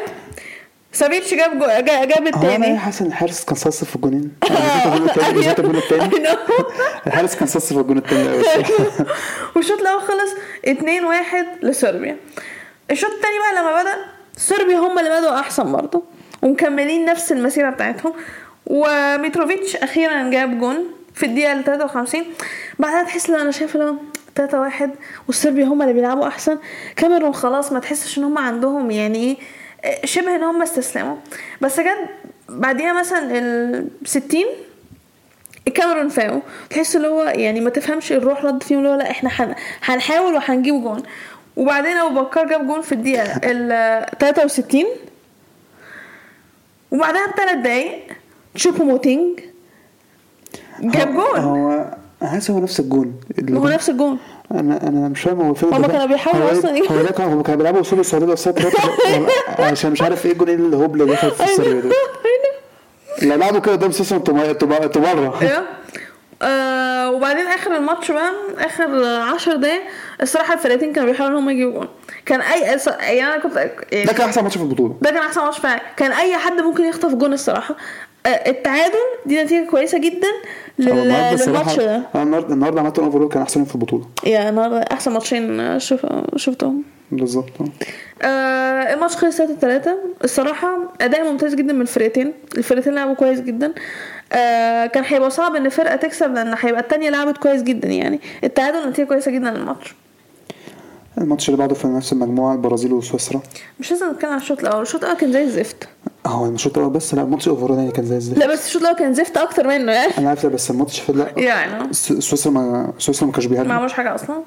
[0.92, 1.66] سافيتش جاب جو...
[1.66, 2.78] جا- جاب هو الجون التاني.
[2.78, 4.32] حاسس ان الحارس كان صاصف في الجونين.
[4.86, 6.26] الجون التاني التاني.
[7.06, 8.42] الحارس كان صاصف في الجون التاني.
[9.56, 10.30] والشوط الأول خلص
[10.68, 12.16] 2 1 لصربيا.
[12.90, 13.94] الشوط التاني بقى لما بدأ
[14.36, 16.02] صربيا هم اللي بدأوا أحسن برضه
[16.42, 18.12] ومكملين نفس المسيرة بتاعتهم.
[18.66, 20.84] وميتروفيتش أخيرا جاب جون
[21.14, 22.24] في الدقيقة ال 53
[22.78, 23.96] بعدها تحس إن أنا شايفة لو
[24.36, 24.90] 3 1
[25.26, 26.58] والصربيا هم اللي بيلعبوا أحسن.
[26.96, 29.36] كاميرون خلاص ما تحسش إن هم عندهم يعني إيه
[30.04, 31.16] شبه إن هم استسلموا.
[31.60, 32.08] بس جت
[32.48, 34.44] بعديها مثلا ال 60
[35.68, 36.40] الكاميرون فاقوا.
[36.70, 40.34] تحس اللي هو يعني ما تفهمش الروح رد فيهم اللي هو لا إحنا هن- هنحاول
[40.34, 41.02] وهنجيب جون.
[41.56, 44.84] وبعدين أبو بكر جاب جون في الدقيقة ال 63
[46.90, 47.98] وبعدها بثلاث دقايق
[48.54, 49.40] تشوبو موتينج
[50.80, 51.38] جاب جون.
[51.40, 51.84] هو
[52.22, 53.20] حاسس هو نفس الجون
[53.50, 54.18] هو نفس الجون.
[54.54, 57.58] أنا أنا مش فاهم هو فين هما كانوا بيحاولوا يجيبوا- هو ده كان- هو كانوا
[57.58, 58.48] بيلعبوا قصاد السعوديه بس
[59.58, 61.90] عشان مش عارف إيه الجون اللي هوبلا دخل في السريه ده.
[63.22, 65.62] لا لعبوا كده قدام سوسن تبرع أيوه.
[66.42, 69.82] آه وبعدين آخر الماتش بقى آخر عشر دقايق
[70.22, 71.88] الصراحة الفرقتين كانوا بيحاولوا إن هم يجيبوا جون.
[72.26, 73.56] كان اي يعني أنا كنت
[73.92, 74.96] يعني ده كان أحسن ماتش في البطولة.
[75.02, 75.80] ده كان أحسن ماتش فعلا.
[75.96, 77.76] كان أي حد ممكن يخطف جون الصراحة.
[78.26, 78.94] آه، التعادل
[79.26, 80.28] دي نتيجة كويسة جدا
[80.78, 80.86] لل-
[81.46, 82.02] للماتش ده.
[82.14, 84.04] النهارده النهارده عملت overall كان أحسن في البطولة.
[84.26, 86.82] يا النهارده أحسن ماتشين شوف شفتهم.
[87.12, 87.50] بالظبط.
[88.22, 92.32] آه الماتش خلص 3 3 الصراحة أداء ممتاز جدا من الفرقتين.
[92.58, 93.66] الفرقتين لعبوا كويس جدا.
[93.66, 93.72] آه
[94.92, 98.20] كان هيبقى صعب إن فرقة تكسب لأن هيبقى التانية لعبت كويس جدا يعني.
[98.44, 99.94] التعادل نتيجة كويسة جدا للماتش.
[101.18, 103.40] الماتش اللي بعده في نفس المجموعة البرازيل وسويسرا.
[103.80, 104.82] مش لازم نتكلم عن الشوط الأول.
[104.82, 105.88] الشوط الأول كان زي الزفت.
[106.26, 108.38] هو الشوط الأول بس لا الماتش overall يعني كان زي الزفت.
[108.38, 110.12] لا بس الشوط الأول كان زفت أكتر منه يعني.
[110.18, 113.92] أنا عارف بس الماتش في لا يعني سويسرا ما سويسرا ما كانش ما بيهاجم عملوش
[113.92, 114.42] حاجة أصلا.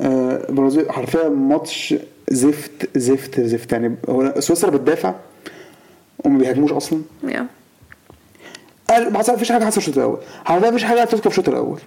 [0.00, 1.94] آه، البرازيل حرفيا ماتش
[2.30, 3.96] زفت زفت زفت يعني.
[4.08, 5.14] هو سويسرا بتدافع
[6.24, 7.02] وما بيهاجموش أصلا.
[7.28, 7.46] يا
[8.92, 10.18] قال- ما فيش حاجة حصل الشوط الأول.
[10.44, 11.80] حرفيا مفيش حاجة تذكر في الشوط الأول.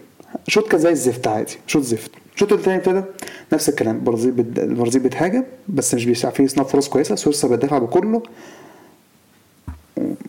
[0.48, 1.58] شوط كان زي الزفت عادي.
[1.68, 2.12] شوط زفت.
[2.36, 3.04] الشوط الثاني ابتدى.
[3.54, 3.96] نفس الكلام.
[3.96, 4.60] البرازيل بت...
[4.60, 7.16] البرازيل بتهاجم بس مش بيعرف يصنع فرص كويسة.
[7.16, 8.24] سويسرا بتدافع بكله.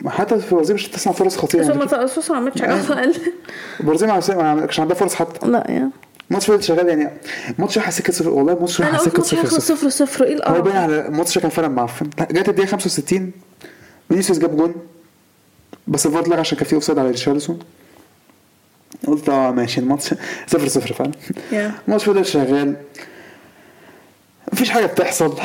[0.06, 3.10] حتى في البرازيل مش بتصنع فرص خطيرة بس يعني هم سوسه ما عملتش حاجة
[3.80, 5.46] البرازيل ما ما كانش عندها فرص حتى.
[5.46, 5.90] لا يا.
[6.30, 7.10] الماتش فضل شغال يعني.
[7.58, 8.28] الماتش راح سكه صفر.
[8.30, 9.58] والله ماتش صفر هيخلص صفر.
[9.60, 10.24] صفر صفر.
[10.24, 12.10] إيه هو باين على الماتش كان فعلا معفن.
[12.30, 13.30] جت الدقيقة 65
[14.08, 14.74] فينيسيوس جاب جون.
[15.88, 17.58] بس اتلغى عشان كان في offside على ريشارلسون
[19.06, 20.14] قلت آه ماشي الماتش
[20.52, 21.12] صفر صفر فعلا.
[21.88, 22.76] الماتش فضل شغال.
[24.52, 25.36] مفيش حاجة بتحصل.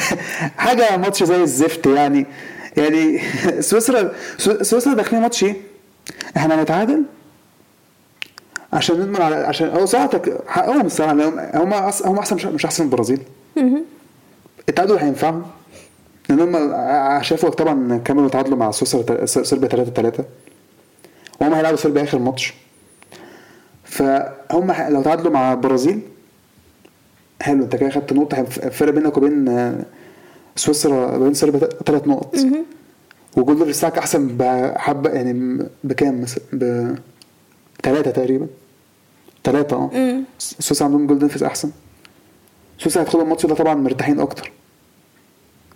[0.58, 2.26] حاجة ماتش زي الزفت يعني.
[2.76, 3.20] يعني
[3.68, 5.56] سويسرا سو- سويسرا داخلين ماتش إيه؟
[6.36, 7.02] إحنا هنتعادل؟
[8.72, 10.10] عشان نضمن على عشان هو صراحة
[10.48, 11.72] حقهم الصراحه هم
[12.04, 13.20] هم أحسن مش- مش أحسن من البرازيل.
[14.68, 15.42] التعادل هينفعهم؟
[16.28, 20.24] لأن هم شافوا طبعا كملوا تعادلوا مع سويسرا صربيا 3 3
[21.40, 22.54] وهم هيلعبوا صربيا آخر ماتش.
[23.84, 26.00] فهم لو تعادلوا مع البرازيل
[27.42, 28.40] حلو أنت كده خدت نقطة.
[28.40, 29.74] الفرق بينك وبين
[30.56, 32.36] سويسرا بين صربيا ثلاث نقط.
[33.36, 36.94] وجولدر بتاعك أحسن بحبه يعني بكام؟ مثلا ب
[37.82, 38.46] ثلاثة تقريبا.
[39.44, 40.20] ثلاثة آه.
[40.38, 41.70] سويسرا عندهم جولدن فيس أحسن.
[42.78, 44.52] سويسرا هيدخلوا الماتش ده طبعا مرتاحين أكتر.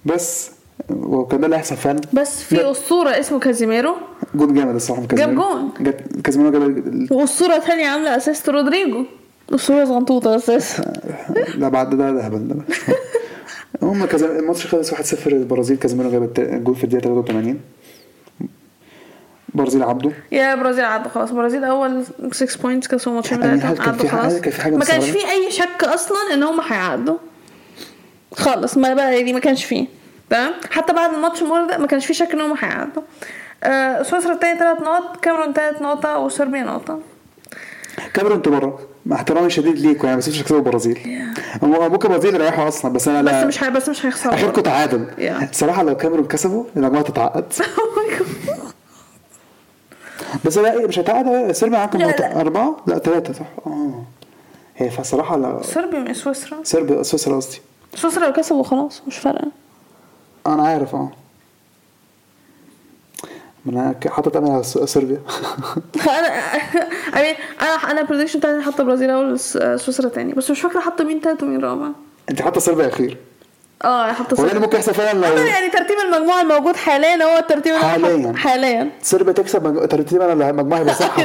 [0.05, 0.51] بس
[0.91, 2.01] وكان ده اللي هيحصل فعلا.
[2.13, 3.97] بس في أسطورة اسمه كازيميرو.
[4.35, 5.43] جول جامد الصراحة كازيميرو.
[5.43, 5.71] جون.
[5.81, 9.05] جت- كازيميرو جاب وأسطورة ثانية عاملة أسيست رودريجو.
[9.55, 10.93] أسطورة صغنطوطه أساسا.
[11.59, 12.57] لا بعد ده ده هبل ده.
[13.83, 17.61] هم كذا الماتش خلص 1-0 البرازيل كازيميرو جاب الجول في الدقيقة 83
[19.55, 21.31] البرازيل عبده يا برازيل عدوا خلاص.
[21.31, 25.51] برازيل أول 6 بوينتس كسبوا بتاعتهم هل كان في كان حاجة ما كانش؟ في أي
[25.51, 27.17] شك أصلا إن هم هيعدوا؟
[28.33, 29.87] خالص ما بقى دي ما كانش فيه.
[30.31, 33.03] تمام؟ حتى بعد الماتش المرة ده ما كانش في شك إن هم هيعدوا
[33.65, 36.99] آه سويسرا التاني ثلاث نقط كاميرون ثلاث نقطة وصربيا نقطة.
[38.15, 40.99] كاميرون أنتوا بره مع احترامي الشديد ليكم يعني بس مش هتكسبوا البرازيل.
[41.65, 43.45] هو ممكن البرازيل يريحوا أصلا بس أنا بس لا.
[43.45, 44.35] مش هي بس مش هيخسروا.
[44.35, 45.07] آخركم تعادل.
[45.19, 45.43] Yeah.
[45.51, 47.45] الصراحه لو كاميرون كسبوا المجموعة تتعقد.
[50.45, 52.25] بس لا مش هتعقد صربيا معاكم نقطة.
[52.41, 53.47] أربعة؟ لا ثلاثة صح.
[53.67, 54.03] آه.
[54.77, 55.63] هي فصراحة لا.
[55.63, 56.59] صربيا من سويسرا.
[56.65, 57.61] صربيا سويسرا قصدي.
[57.95, 59.49] سويسرا لو كسبوا خلاص مش فارقة.
[60.47, 61.11] أنا عارف آه.
[63.67, 65.21] أنا حاطط امل على صربيا.
[66.09, 67.27] أنا
[67.63, 70.33] أنا أنا بريدكشن بتاعتي حاطه برازيل أول سويسرا تاني.
[70.33, 71.89] بس مش فاكرة حاطه مين تالت ومين رابع.
[72.31, 73.17] أنت حاطه صربيا أخير.
[73.85, 77.25] آه حاطه هو ده اللي ممكن يحصل فعلا لو عموماً يعني ترتيب المجموعة الموجود حاليا
[77.25, 78.33] هو الترتيب حالياً.
[78.37, 78.91] حاليا.
[79.03, 81.19] صربيا تكسب مج- ترتيبا أنا المجموعه يبقى صح.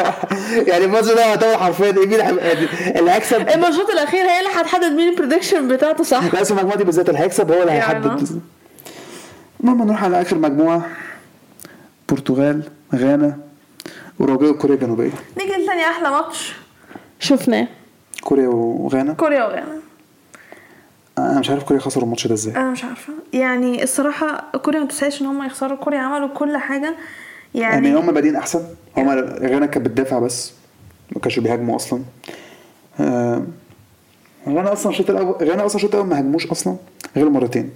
[0.70, 5.08] يعني الماتش ده يعتبر حرفيا مين اللي هيبقى- هيكسب الماتشات الأخيرة هي اللي هتحدد مين
[5.08, 6.34] ال prediction بتاعته صح.
[6.34, 8.40] لا المجموعة دي بالذات اللي هيكسب هو اللي يعني هيحدد.
[9.60, 10.82] المهم نروح على آخر مجموعة.
[12.08, 12.62] برتغال
[12.94, 13.38] غانا
[14.20, 15.10] اوروجواي وكوريا الجنوبية.
[15.38, 16.52] نيجي لتاني أحلى ماتش
[17.20, 17.66] شفناه.
[18.22, 19.12] كوريا وغانا.
[19.12, 19.80] كوريا وغانا.
[21.30, 22.56] أنا مش عارف كوريا خسروا الماتش ده إزاي.
[22.56, 23.12] أنا مش عارفة.
[23.32, 25.76] يعني الصراحة كوريا ما تستاهلش إن هم يخسروا.
[25.76, 26.94] كوريا عملوا كل حاجة.
[27.54, 28.60] يعني يعني هم بادئين أحسن.
[28.96, 29.08] هم
[29.42, 30.52] غانا كانت بتدافع بس.
[31.14, 32.02] ما كانش بيهاجموا أصلا.
[33.00, 33.42] آه،
[34.48, 36.76] غانا أصلا الشوط الأول غانا أصلا الشوط الأول ما هاجموش أصلا
[37.16, 37.70] غير مرتين.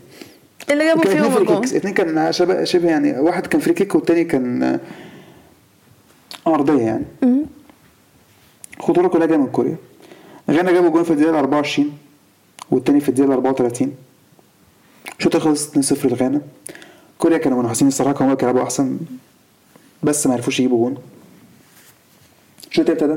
[0.71, 1.57] اللي جابوا فيهم الجون.
[1.57, 4.81] kicks اتنين كان شبه شبه يعني واحد كان free kick والتاني كان آه،
[6.47, 7.05] أرضية يعني.
[7.23, 7.43] مم.
[8.81, 9.77] خطورة كلها جاية من كوريا.
[10.51, 11.93] غانا جابوا جون في الدقيقة 24
[12.71, 13.95] والتاني في الدقيقة 34
[15.19, 16.41] الشوط خلص 2-0 لغانا
[17.19, 18.99] كوريا كانوا منافسين الصراحة كانوا بيلعبوا أحسن
[20.03, 20.97] بس ما عرفوش يجيبوا جون.
[22.71, 23.17] الشوط ابتدى.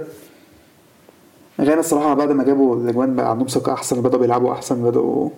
[1.62, 5.30] غانا الصراحة بعد ما جابوا الأجوان بقى عندهم ثقة أحسن بدأوا بيلعبوا أحسن بدأوا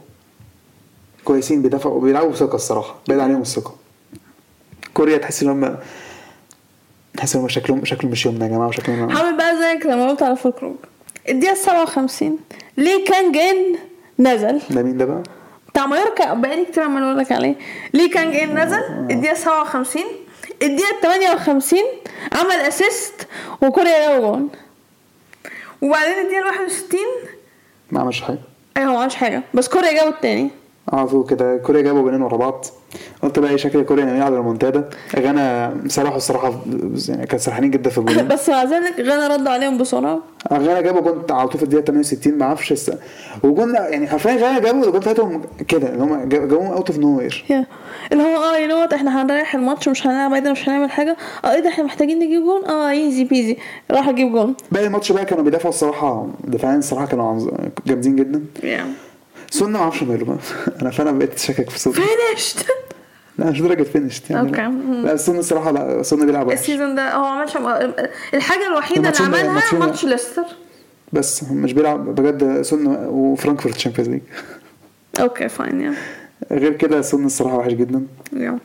[1.25, 3.75] كويسين بيدافعوا بيلعبوا بثقة الصراحة بعيد عليهم الثقة.
[4.93, 5.77] كوريا تحس إن هم
[7.17, 10.23] تحس إن هم شكلهم شكلهم مش يومنا يا جماعة وشكلهم هعمل بقى زيك لما قلت
[10.23, 10.75] على فكروج
[11.29, 12.37] الدقيقة 57
[12.77, 13.77] ليه كان جين
[14.21, 14.61] نزل.
[14.69, 15.23] ده مين ده بقى؟
[15.69, 16.33] بتاع مايوركا.
[16.33, 17.55] بقالي كتير عمال أقول لك عليه.
[17.93, 20.03] ليه كان جاي نزل؟ الدقيقة 57
[20.61, 21.79] الدقيقة 58
[22.33, 23.27] عمل اسيست
[23.61, 24.49] وكوريا جابوا جون.
[25.81, 26.99] وبعدين الدقيقة 61
[27.91, 28.39] ما عملش حاجة.
[28.77, 29.43] أيوه ما عملش حاجة.
[29.53, 30.49] بس كوريا جابوا التاني.
[30.93, 31.57] آه كده.
[31.57, 32.65] كوريا جابوا جولين ورا بعض.
[33.21, 34.81] قلت بقى إيه شكل كوريا ناويين على المنتدى
[35.19, 36.61] غانا سرحوا الصراحه
[37.09, 40.19] يعني كانوا سرحانين جدا في الجولين بس مع ذلك غانا ردوا عليهم بسرعة.
[40.51, 42.91] آه، غانا جابوا جون على طول في الدقيقة 68 ما أعرفش
[43.43, 47.45] وجون يعني حرفيا غانا جابوا الجون بتاعتهم كده اللي هم جابوهم out of nowhere
[48.11, 51.17] اللي هو آه you what إحنا هنريح الماتش مش هنلعب بعدين مش هنعمل حاجة.
[51.45, 53.57] آه إيه ده إحنا محتاجين نجيب جون؟ آه easy peasy
[53.91, 54.55] راح أجيب جون.
[54.71, 57.51] باقي الماتش بقى كانوا بيدافعوا الصراحة دفاعيا الصراحة كانوا
[57.87, 58.43] جامدين جدا.
[59.51, 60.37] سون ما أعرفش ماله
[60.81, 62.65] أنا فعلا بقيت شاكك في سون finished
[63.37, 64.49] لا مش درجة finished يعني.
[64.49, 64.61] okay.
[64.61, 65.07] لا.
[65.07, 67.57] لا سون الصراحة لا سون بيلعب وحش ال season ده هو عملش
[68.33, 70.43] الحاجة الوحيدة اللي عملها ماتش ليستر.
[71.13, 74.21] بس مش بيلعب بجد سون وفرانكفورت Champions League
[75.19, 75.93] okay fine yeah
[76.51, 78.07] غير كده سون الصراحة وحش جدا.
[78.33, 78.59] yeah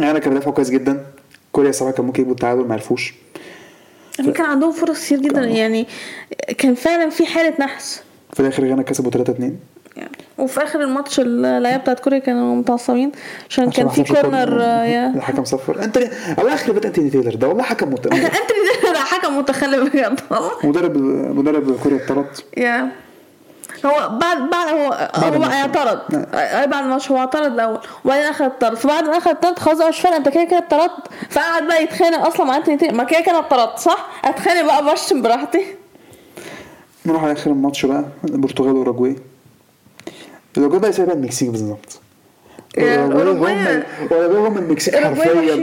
[0.00, 1.04] غانا كان بيدافعوا كويس جدا.
[1.52, 3.14] كوريا الصراحه كان ممكن يجيبوا التعادل ما عرفوش.
[4.16, 5.44] كان عندهم فرص كتير جدا.
[5.44, 5.86] يعني
[6.58, 8.02] كان فعلا في حالة نحس.
[8.32, 9.56] في الآخر غانا كسبوا 3 2 يعني.
[10.38, 13.12] وفي آخر الماتش اللعيبة بتاعت كوريا كانوا متعصبين.
[13.50, 15.12] عشان كان في corner yeah.
[15.16, 15.84] الحكم صفر.
[15.84, 15.96] انت
[16.38, 17.48] الله يخرب بيت أنتوني تايلر ده.
[17.48, 18.06] والله حكم مت...
[18.12, 18.52] انت
[18.92, 20.20] ده حكم متخلف بجد.
[20.30, 20.96] والله مدرب
[21.36, 22.26] مدرب كوريا اتطرد.
[22.56, 22.88] yeah.
[23.86, 25.98] هو بعد بعد هو هو اعترض.
[26.34, 27.78] اي بعد الماتش هو اعترض الأول.
[28.04, 30.92] وبعدين اخذ الطرد فبعد ما اخذ الطرد خلاص مش فارق أنت كده كده اتطردت
[31.30, 35.64] فقعد بقى يتخانق أصلا مع أنتوني ما كده كده اتطردت صح؟ أتخانق بقى بشتم براحتي.
[37.06, 38.04] نروح على آخر الماتش بقى.
[38.24, 39.16] البرتغال وأوروجواي.
[40.56, 42.00] الأوروجواي بقى شبه المكسيك بالظبط.
[42.78, 43.82] yeah الأوروجواي
[44.48, 45.54] هم المكسيك حرفيا.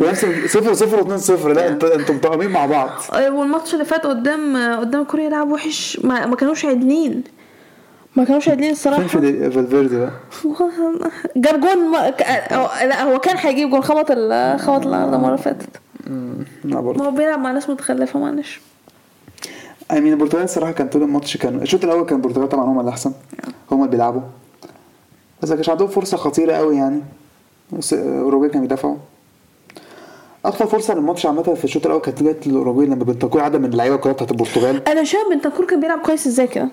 [0.00, 1.52] ونفس صفر صفر واثنين صفر.
[1.52, 2.90] لا انت أنتوا متوائمين مع بعض.
[3.14, 6.00] والماتش اللي فات قدام قدام كوريا لعب وحش.
[6.04, 7.24] ما, ما كانوش عادلين.
[8.16, 9.06] ما كانوش عادلين الصراحة.
[9.06, 10.10] فين في فالفيردي بقى؟
[11.36, 12.10] جاب جون ما...
[12.84, 14.58] لا هو كان هيجيب جون خبط ال...
[14.60, 15.68] خبط الأرض المرة اللي فاتت.
[16.64, 16.98] لا برضه.
[16.98, 18.60] ما هو بيلعب مع ناس متخلفة معلش.
[19.92, 22.90] أي مين البرتغال الصراحة كان طول الماتش كان الشوط الأول كان البرتغال طبعا هم اللي
[22.90, 23.12] أحسن.
[23.70, 24.20] هم اللي بيلعبوا.
[25.42, 27.00] بس ما كانش عندهم فرصة خطيرة قوي يعني.
[27.72, 28.96] بس أوروجواي كانوا بيدافعوا.
[30.44, 33.96] أكتر فرصة للماتش عامة في الشوط الأول كانت جت للاوروجواي لما بنتاكوي عدى من اللعيبة
[33.96, 34.88] كلها بتاعت البرتغال.
[34.88, 36.68] أنا شايف بنتنكور كان بيلعب كويس إزاي كده؟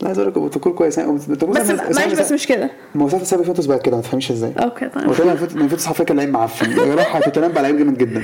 [0.00, 1.00] لا عايز أقول لك بنتاكوي كويس.
[1.00, 2.70] بنتنكور بس معلش بس مش كده.
[2.94, 4.52] ما هو ساعه سابي فيتوس بقى كده ما تفهميش إزاي.
[4.58, 5.12] أوكي طيب.
[5.12, 6.70] طبعا من فيتوس حرفيا كان لعيب معفن.
[6.70, 8.22] يا جماعة توتنهام بقى لعيب جامد جدا.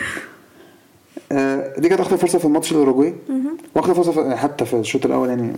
[1.32, 3.14] آه، دي كانت اخطر فرصة في الماتش الاوروجواي
[3.74, 5.52] واخطر فرصة حتى في الشوط الأول يعني.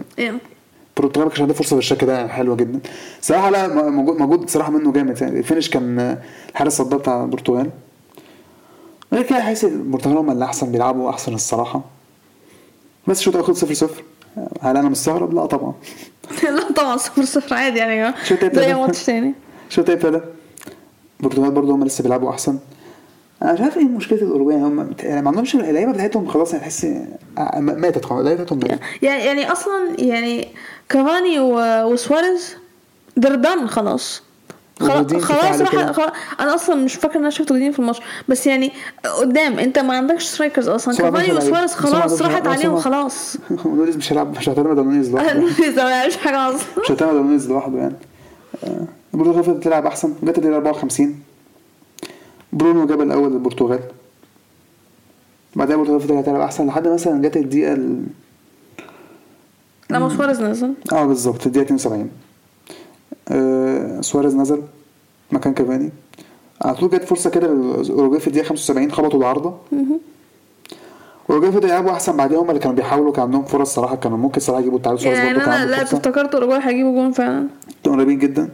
[1.01, 2.81] يعني ما كانش عندها فرصة بالشكل ده حلوة جدا.
[3.21, 5.21] صراحة لا موجود صراحة منه جامد.
[5.23, 6.19] يعني الفينش كان
[6.51, 7.71] الحارس الصدام بتاع البرتغال.
[9.13, 11.81] غير كده حاسس البرتغال هم اللي أحسن بيلعبوا أحسن الصراحة.
[13.07, 14.03] بس الشوط الأول خلص 0 0
[14.61, 15.75] هل أنا مستغرب؟ لا طبعا.
[16.43, 17.97] لا طبعا صفر صفر عادي يعني.
[17.97, 19.35] يا شو جماعة تبدأ زي ده؟ ماتش تاني.
[19.69, 20.21] الشوط ابتدى
[21.21, 22.59] البرتغال برضه هم لسه بيلعبوا أحسن.
[23.45, 26.87] أنا مش عارف إيه مشكلة الأوروجواي هم يعني ما عندهمش اللعيبه بتاعتهم خلاص يعني تحس
[27.39, 28.81] آه، ماتت خلاص اللعيبه بتاعتهم ماتت.
[29.03, 30.49] يعني يعني أصلا يعني
[30.89, 32.57] كافاني وسواريز
[33.21, 34.23] done خلاص.
[34.81, 35.13] خلاص.
[35.61, 38.73] راح أنا أصلا مش فاكر إن أنا شفت موجودين في الماتش بس يعني
[39.21, 40.97] قدام أنت ما عندكش strikers أصلا.
[40.97, 42.47] كافاني وسواريز خلاص راحت.
[42.47, 43.37] عليهم خلاص.
[43.67, 45.41] نونيز مش هيلعب مش هيعتمد على نونيز لوحده.
[45.85, 46.61] ما يعملش حاجة أصلا.
[46.85, 47.97] مش هيعتمد على نونيز لوحده يعني.
[48.65, 51.21] آه، البرتغال فضلت تلعب أحسن جت الدقيقه 54
[52.55, 53.81] برونو جاب الأول للبرتغال.
[55.57, 58.05] بعدها البرتغال فضلت تلعب أحسن لحد مثلا جت الدقيقة ال...
[59.91, 60.75] لما سواريز نزل.
[60.93, 62.11] آه بالظبط الدقيقة 72
[63.29, 64.63] آه سواريز نزل
[65.33, 65.91] مكان كافاني.
[66.63, 69.55] على طول جت فرصة كده للأوروجواي في الدقيقة 75 خبطوا العارضة.
[71.31, 74.41] أوروجواي فضلوا يلعبوا أحسن بعدين هم اللي كانوا بيحاولوا كان عندهم فرص صراحة كانوا ممكن
[74.41, 77.47] صراحة يجيبوا التعادل سواريز يعني كان أنا لا افتكرت أوروجواي هيجيبوا جون فعلا.
[77.85, 78.49] كانوا قريبين جدا.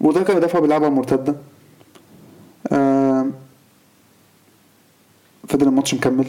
[0.00, 1.34] كانوا بيدافعوا بيلعبوا على المرتده
[2.72, 2.95] آه
[5.48, 6.26] فضل الماتش مكمل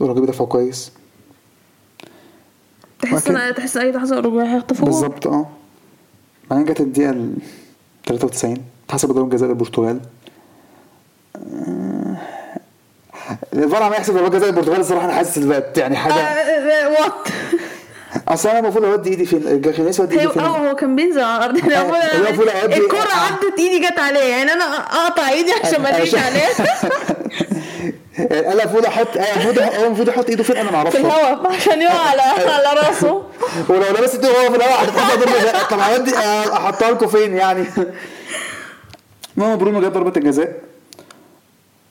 [0.00, 0.92] اوروجواي بيدافعوا كويس
[3.02, 4.94] تحس ان تحس أي لحظة اوروجواي هيخطفوا جون.
[4.94, 5.46] بالظبط آه
[6.50, 7.34] بعدين جت الدقيقة ال
[8.06, 10.00] 93 اتحسب ضربة جزاء للبرتغال
[11.36, 12.16] آه،
[13.52, 17.28] الفار عم يحسب ضربة جزاء للبرتغال الصراحة أنا حاسس بقت يعني آه، حاجة آه، وات
[18.28, 21.20] أصل أنا المفروض أودي إيدي فين؟ الجاكينيس أودي هي إيدي فين؟ آه هو كان بينزل
[21.20, 23.32] على الأرض آه، المفروض آه.
[23.32, 26.16] عدت إيدي جت عليه يعني أنا أقطع إيدي عشان ما أجيش
[28.18, 31.82] أنا المفروض أنا المفروض هو المفروض يحط إيده فين؟ أنا ما في أعرفش الهواء عشان
[31.82, 32.22] يقع على
[32.54, 33.22] على راسه.
[33.68, 34.84] ولو لبست إيده وهو في الهواء
[35.40, 37.64] جزاء طب هودي آه، أحطها لكم فين يعني؟
[39.36, 40.52] المهم برونو جاب ضربة الجزاء.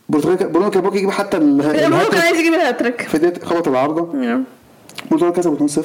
[0.09, 3.01] برونو كان ممكن يجيب حتى ال- بيقولوا كان عايز يجيب الهاتريك.
[3.01, 4.13] في دقيقة خبط العارضة.
[5.11, 5.82] البرتغال كسبوا 2-0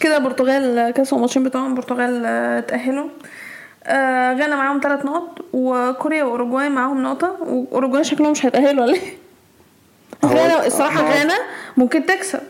[0.00, 3.08] كده البرتغال كسبوا الماتشين بتوعهم البرتغال آه، تأهلوا.
[3.84, 9.16] آه، غانا معاهم ثلاث نقط وكوريا واوروجواي معاهم نقطة واوروجواي شكلهم مش هيتأهلوا ولا إيه؟
[10.24, 11.34] غانا الصراحة هو- غانا
[11.76, 12.40] ممكن تكسب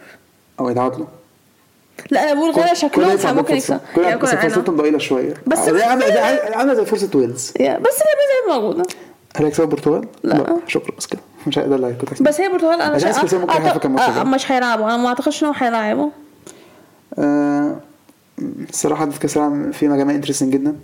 [0.61, 1.07] أو يتعادلوا
[2.11, 3.55] لا أنا بقول غانا شكلهم ممكن.
[3.57, 3.81] يكسب
[4.23, 8.83] بس فرصتهم ضئيلة شوية بس بس- عاملة زي فرصة ويلز بس هي زي موجودة
[9.37, 10.57] هل هيكسبوا البرتغال؟ لا.
[10.67, 13.99] شكرا بس كده مش ده اللي هيكون بس هي البرتغال أنا ممكن.
[13.99, 16.11] آه، مش هيلعبوا أنا ما أعتقدش إن هو هيلعبوا
[18.43, 20.77] آه، الصراحة في كأس العالم في مجاميع interesting جدا.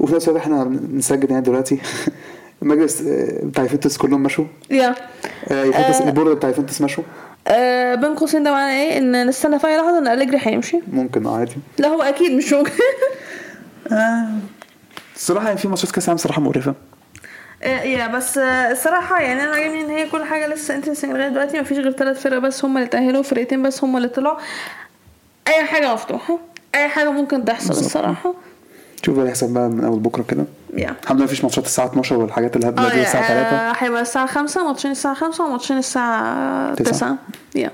[0.00, 1.78] وفي نفس الوقت إحنا بنسجل يعني دلوقتي.
[2.62, 4.44] المجلس آه، بتاع يوفنتوس كلهم مشوا.
[4.70, 4.94] yeah
[5.48, 7.04] آه، يوفنتوس ال board بتاع يوفنتوس مشوا.
[7.48, 10.80] آه بين قوسين ده معناه إيه؟ إن نستنى في اي لحظة إن أليجري هيمشي.
[10.92, 11.54] ممكن عادي.
[11.78, 12.70] لا هو أكيد مش ممكن.
[13.92, 14.28] آه،
[15.16, 16.74] الصراحة يعني في ماتشات كأس العالم صراحة مقرفة.
[17.62, 21.28] آه، يا بس آه، الصراحة يعني أنا عاجبني إن هي كل حاجة لسه انترستنج لغاية
[21.28, 21.60] دلوقتي.
[21.60, 24.38] مفيش غير تلات فرق بس هم اللي تأهلوا فرقتين بس هم اللي طلعوا.
[25.48, 26.38] أي حاجة مفتوحة
[26.74, 27.84] أي حاجة ممكن تحصل بالظبط.
[27.84, 28.34] الصراحة.
[29.02, 30.44] شوف اللي هيحصل بقى من أول بكرة كده.
[30.76, 30.94] يا.
[31.02, 34.26] الحمد لله مفيش ماتشات الساعة 12 والحاجات آه دي الساعة 3 يا- آه، هيبقى الساعة
[34.26, 36.92] خمسة ماتشين الساعة خمسة وماتشين الساعة تسعة.
[36.92, 37.16] تسعة.
[37.54, 37.70] يا.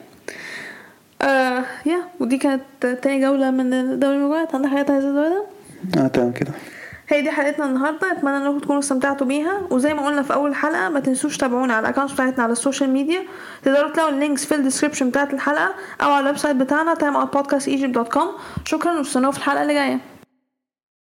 [1.23, 2.63] آه يا ودي كانت
[3.03, 5.43] تاني جولة من دوري المجموعات عندك حاجات عايزة تزودها؟
[6.05, 6.51] آه تمام كده.
[7.09, 9.61] هي دي حلقتنا النهارده أتمنى انكم تكونوا استمتعتوا بيها.
[9.71, 12.58] وزي ما قلنا في أول حلقة ما تنسوش تابعونا على ال accounts بتاعتنا على ال
[12.58, 13.23] social media
[13.65, 18.27] تقدروا تلاقوا ال links في ال description بتاعت الحلقة أو على ال website بتاعنا timeoutpodcastegypt.com
[18.65, 20.18] شكرا واستنونا في الحلقة اللي جاية.